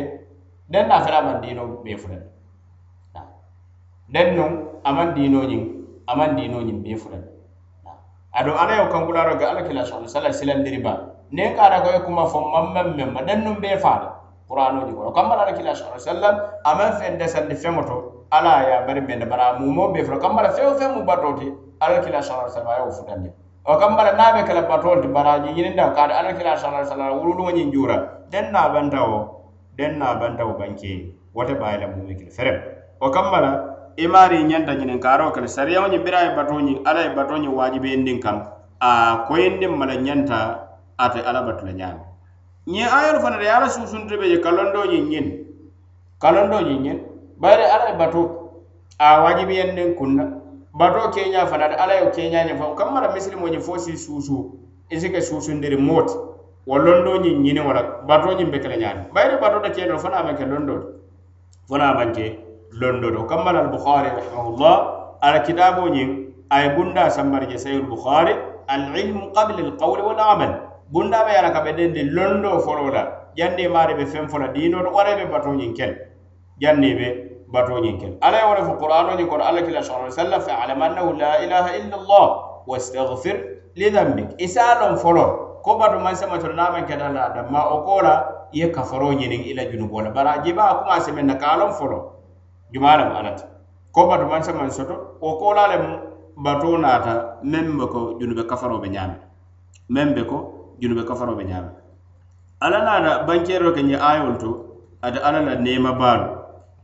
[0.68, 2.22] nden na fera man dino ɓe fulan.
[4.08, 4.52] Nden non
[4.84, 5.64] aman dinoñin
[6.06, 7.24] aman dinoñin ɓe fulan.
[8.36, 12.26] Aɗo ala yo kankulaɗo ga ala kila sa sallam silandiri ba ne kara ko kuma
[12.28, 15.08] fo mamman men madan num be faala qur'ano di ko.
[15.16, 16.34] Kambala ala kila sallallahu alaihi wasallam
[16.68, 20.52] aman fen de sandi femoto ala ya bari men bara mu mo be fro kambala
[20.52, 21.48] few fe mu batoti
[21.80, 23.28] ala kila sallallahu alaihi wasallam ayo futande
[23.64, 27.72] o kambala nabe kala batolti baraji yininda kada ala kila sallallahu alaihi wasallam wuludu nyin
[27.72, 32.60] jura dan na bantawo dan na bantawo banke wote bayla mu mikil ferem.
[33.00, 37.10] O kambala imari ñanta ñinin kaaro kele sariyaŋo ñiŋ bira ye bato ñiŋ ala ye
[37.16, 38.36] bato ñiŋ waajibe yendiŋ kaŋ
[38.80, 40.38] a koyindin mala ñanta
[41.04, 42.00] ate ala batula ñaami
[42.66, 45.26] ñiŋ ayolu fana de ye ala suusunti be je kalondoo ñiŋ ñiŋ
[46.22, 46.98] kalondoo ñiŋ ñiŋ
[47.40, 48.20] bayiri ala ye bato
[48.98, 50.24] a waajibiyandiŋ kunna
[50.72, 54.54] batoo keña fana de ala ye keña ñiŋ faŋ kammara misilimo ñiŋ fo si suusu
[54.90, 56.14] i si ke suusundiri moo ti
[56.66, 60.16] wo londoo ñiŋ ñiniŋo la batoo ñiŋ be kele ñaami bayiri bato de kenoo fana
[60.18, 60.86] a maŋ ke londoo ti
[61.68, 62.38] fana a maŋ ke
[62.80, 64.76] londoo ti wo kammala albukhari rahimahullah
[65.20, 66.08] ala kitaaboo ñiŋ
[66.48, 68.34] a ye bunda sambari je sayul bukhari
[68.68, 73.02] alilmu qabla alqawli wal amal bunda be yara kabe den de londo folo la
[73.36, 75.94] janni mari be fem fola dino do wara be bato nyin kel
[76.60, 77.08] janni be
[77.52, 80.40] bato nyin kel ala ya wala fu qur'ano ni qur'an allah kila sallallahu alaihi wasallam
[80.48, 82.26] fa alam annahu la ilaha illa allah
[82.66, 83.36] wastaghfir
[83.76, 85.24] li dhanbik isalon folo
[85.64, 89.32] ko bato man sama to na man kedala da ma o kola ye kafaro nyin
[89.32, 91.98] ila junubo la bara jiba kuma se men kalon folo
[92.74, 93.46] jumalam alat
[93.92, 95.76] ko bato man sama soto o kola le
[96.36, 99.16] bato nata membe ko junube kafaro be nyame
[99.88, 101.70] membe ko julube kafaro be ñaama
[102.60, 104.50] alla naata bankeero ke ñe ayol to
[105.02, 106.26] ate alla la neema baalu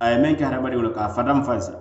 [0.01, 1.75] a ye meŋ ke hadamadiŋolu ka a fatan fansa.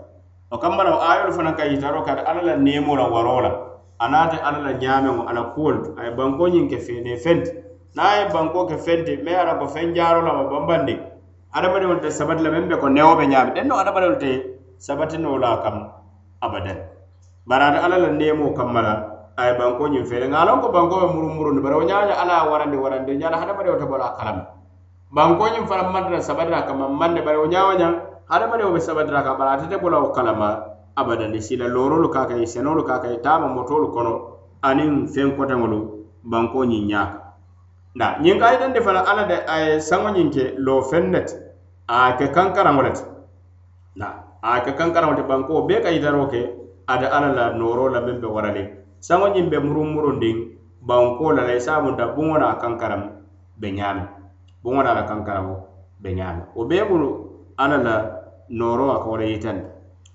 [0.52, 3.42] O kamma la o ayolu fanaŋ ka yitaro ka ate alla la neemo la waroo
[3.42, 3.52] la
[4.00, 7.18] a naate alla la ñaameŋo a la kuwolu to a ye banko ñiŋ ke feene
[7.18, 7.52] fenti
[7.96, 11.00] na a ye banko ke fenti meŋ ala ko feŋ jaaro la ma bambandiŋ
[11.54, 14.30] hadamadiŋolu te sabati la meŋ be ko newo be ñaami denno hadamadiŋolu te
[14.78, 15.78] sabatinoo la a kam
[16.42, 16.78] abadan.
[17.48, 18.94] Bari ate alla la neemoo kamma la
[19.38, 22.78] aye banko ñiŋ fere ŋa ko banko be murumurundi bari wo ñaña ala ye warandi
[22.78, 24.44] warandi ñala hadamadiŋo te bola kalama
[25.14, 27.22] banko ñiŋ fanaŋ kama mande.
[27.22, 27.94] Bari wo ñawo ñaŋ
[28.30, 30.66] hadamadiŋo be sabatira ka bari ate te bola wo kalama
[30.98, 34.14] abadani sila lorolu ka kay senolu ka kay tama motolu kono
[34.66, 35.80] aniŋ feŋ koteŋolu
[36.26, 37.22] banko ñiŋ ñaaka
[37.94, 41.36] nda ka yitandi fana alla de a ye saŋo ke ne ti
[41.88, 42.92] a ke kankaraŋo le
[44.02, 44.08] na
[44.42, 46.42] a ke kankaraŋo ti banko bee ka yitaro ke
[46.90, 50.38] ate alla la nooro la meŋ be waraliŋ saŋo ñiŋ be muruŋ murundiŋ
[50.88, 53.02] banko la la i se a munta buŋo na kankaraŋ
[53.60, 54.04] be ñaame
[54.64, 55.56] buŋo na la kankaraŋo
[56.02, 57.10] be ñaame wo bee bulu
[57.58, 57.96] alla la
[58.50, 59.66] nooro a ka wo le yitandi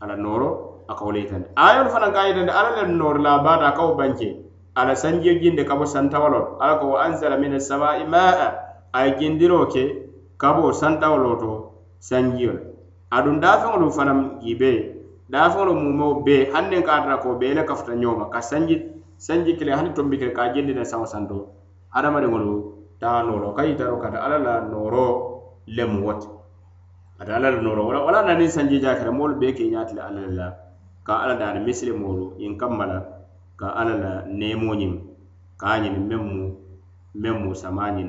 [0.02, 0.48] alla nooro
[0.90, 3.72] a ka wo le yitandi ayolu fanaŋ ka yitandi alla le noori la baata a
[3.76, 4.28] ka wo banke
[4.74, 8.72] ala sanjiyo jinde kabo santawolo ala ko wa anzala min assamai maa.
[8.92, 9.84] A ye jindiro ke
[10.36, 11.52] kabo santawolo to
[11.98, 12.62] sanjiyo le
[13.10, 14.18] aduŋ dafeŋolu fanaŋ
[15.32, 18.76] jibe mumeo mumo be hanniŋ ka tara ko be le kafuta ñoma ka sanji
[19.16, 21.36] sanji kile hani tombi kile ka jindi ne saŋo santo
[21.94, 22.52] hadamadiŋolu
[23.00, 25.06] taanolo ka yitaro kata alla la nooro
[25.66, 26.28] lemu woti
[27.20, 30.24] ata alla la nooro wala wala naniŋ sanji jakere moolu be ke ñaati le alla
[30.38, 30.48] la.
[31.02, 32.98] Ka alla daani misilimolu ñiŋ kamma la
[33.58, 34.94] ka alla la neemo ñiŋ
[35.60, 36.44] ka a ñini meŋ mu
[37.22, 38.08] meŋ mu sama ñiŋ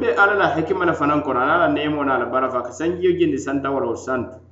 [0.00, 0.08] ti
[0.40, 3.96] la hikima le fanaŋ kono alla la neemo na la barafa ka sanjiyo jindi santawalo
[3.96, 4.43] santu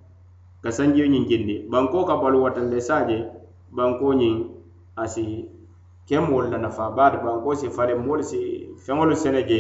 [0.62, 3.26] ka sanjiyo ñiŋ jindi banko ka balu watande saje
[3.74, 4.34] banko ñiŋ
[4.96, 5.48] asi si
[6.06, 6.90] ke moolu la nafa.
[6.90, 9.58] Baata banko si fale moolu si feŋolu sene je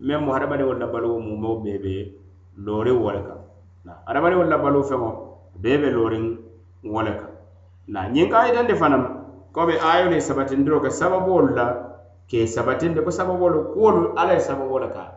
[0.00, 1.94] meŋ mu hadamadiŋolu la baluwo mumo bee be
[2.64, 3.38] looriŋ wo le kaŋ
[4.06, 5.10] hadamadiŋolu la balu feŋo
[5.62, 6.24] bee be looriŋ
[6.92, 7.30] wo le kaŋ
[7.88, 9.02] na ñiŋ ka yitandi fanaŋ
[9.52, 11.66] komi ayolu ye sabatindiro ke sababoolu la
[12.30, 15.10] ke sabatindi ko sababoolu kuwolu alla ye sababo le kaa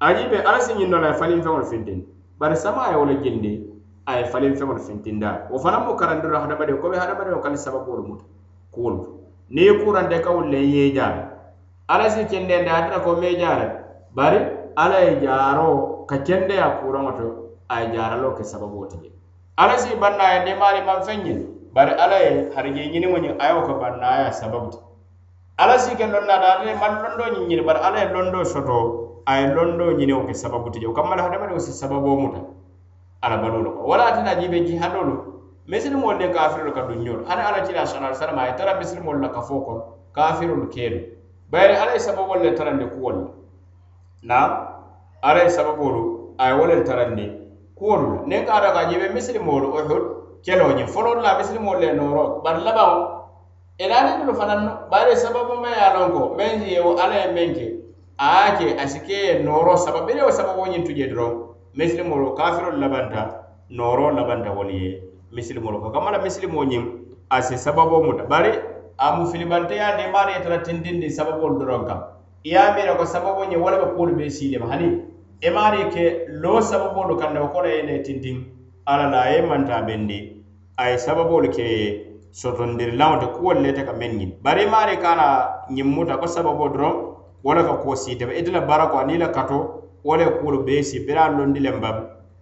[0.00, 2.06] aji be alla si ñiŋ no la ye faliŋ feŋolu fintindi
[2.38, 3.71] bari sama ye wo le jindi
[4.06, 5.46] a ye faliŋ feŋolu fintinda.
[5.50, 8.24] Wo fanaŋ mu karandiro hadamadio komi hadamadio kali sababuwolu muta
[8.72, 9.00] kuwolu
[9.50, 11.28] niŋ i kuranta i ka wolu le ye jaara
[11.88, 13.66] alla si kendende atata ko me jaara
[14.10, 14.38] bari
[14.76, 17.26] alla ye jaaro ka kendeya kuraŋo to
[17.68, 19.10] a ye jaaralo ke sababuwo ti je.
[19.56, 21.38] Alla si banna a ye demaari e maŋ feŋ ñiŋ
[21.74, 24.78] bari alla ye harije ñiniŋo ñiŋ a ye wo ka bannaya sababu ti
[25.56, 29.22] alla si ke lonnaata ata ye maŋ londo ñiŋ ñini bari alla ye londo soto
[29.26, 30.86] a ye londo ñiniŋo ke sababu ti je.
[30.86, 32.40] Wo kamma le hadamadiŋo si sababo muta.
[33.22, 33.80] alabaluolu ko.
[33.86, 35.14] Wala atina jibe jihandolu
[35.68, 39.28] misilimolu de kafirolu ka dunñolu hani ala cila sala salama a ye tara misilimolu la
[39.28, 39.82] kafo kono
[40.14, 41.00] kafirolu keelu.
[41.50, 43.30] Bayri ala ye sababolu le tarandi kuwolu
[44.22, 44.68] la na
[45.22, 47.30] ala ye sababolu a ye wo le tarandi
[47.76, 48.22] kuwolu la.
[48.26, 50.02] Niŋ ka ata ka jiibe misilimolu uhud
[50.42, 53.22] keloo ñiŋ fololu la misilimolu le nooro bari labaŋo
[53.78, 57.14] ilaanidolu e fanaŋ no bari sababu ma ye a loŋ ko meŋ ye wo ala
[57.14, 57.66] ye meŋ ke
[58.18, 61.51] a ye ke a si ke ye nooro sababu ila wo sababoo ñiŋ tuje doroŋ
[61.74, 65.02] misilimolu kafirolu labanta nooro labanta wolu ye.
[65.32, 66.84] Misilimolu ko kamala misilimoo ñiŋ
[67.30, 68.24] a si sababoo muta.
[68.24, 68.52] Bari
[68.98, 72.00] a mu filibanteyaandi maari ye tara tindindi sababolu doroŋ kaŋ
[72.44, 75.00] i ye a miira ko sababoo ñiŋ wo le be kuolu bee siilema hani?
[75.42, 78.36] I maari ke loo sababolu kaŋ ne wo kono ye ne tintiŋ
[78.86, 80.42] alla la a ye manta bendi.
[80.76, 81.66] A ye sababoolu ke
[82.32, 85.26] sotondirilaŋo te kuwolu le ka meŋ ñiŋ bari maari ka na
[85.72, 86.94] ñiŋ muta ko sababo doroŋ
[87.44, 90.58] wo le ka kuwo siitema ite la bara ko aniŋ la kato wo le kuolu
[90.66, 91.90] bee si bira londi le ba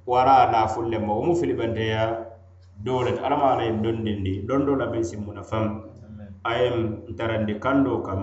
[0.07, 2.03] wara naafulu len ma wo mu filibanteya
[2.85, 5.65] doo le te alama ala ye londindi londo la meŋ si muna faŋ
[6.49, 6.67] a ye
[7.11, 8.23] ntarandi kandoo kam.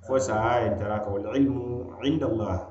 [0.00, 2.69] Fo saa ye ntara ka walilmu inda allah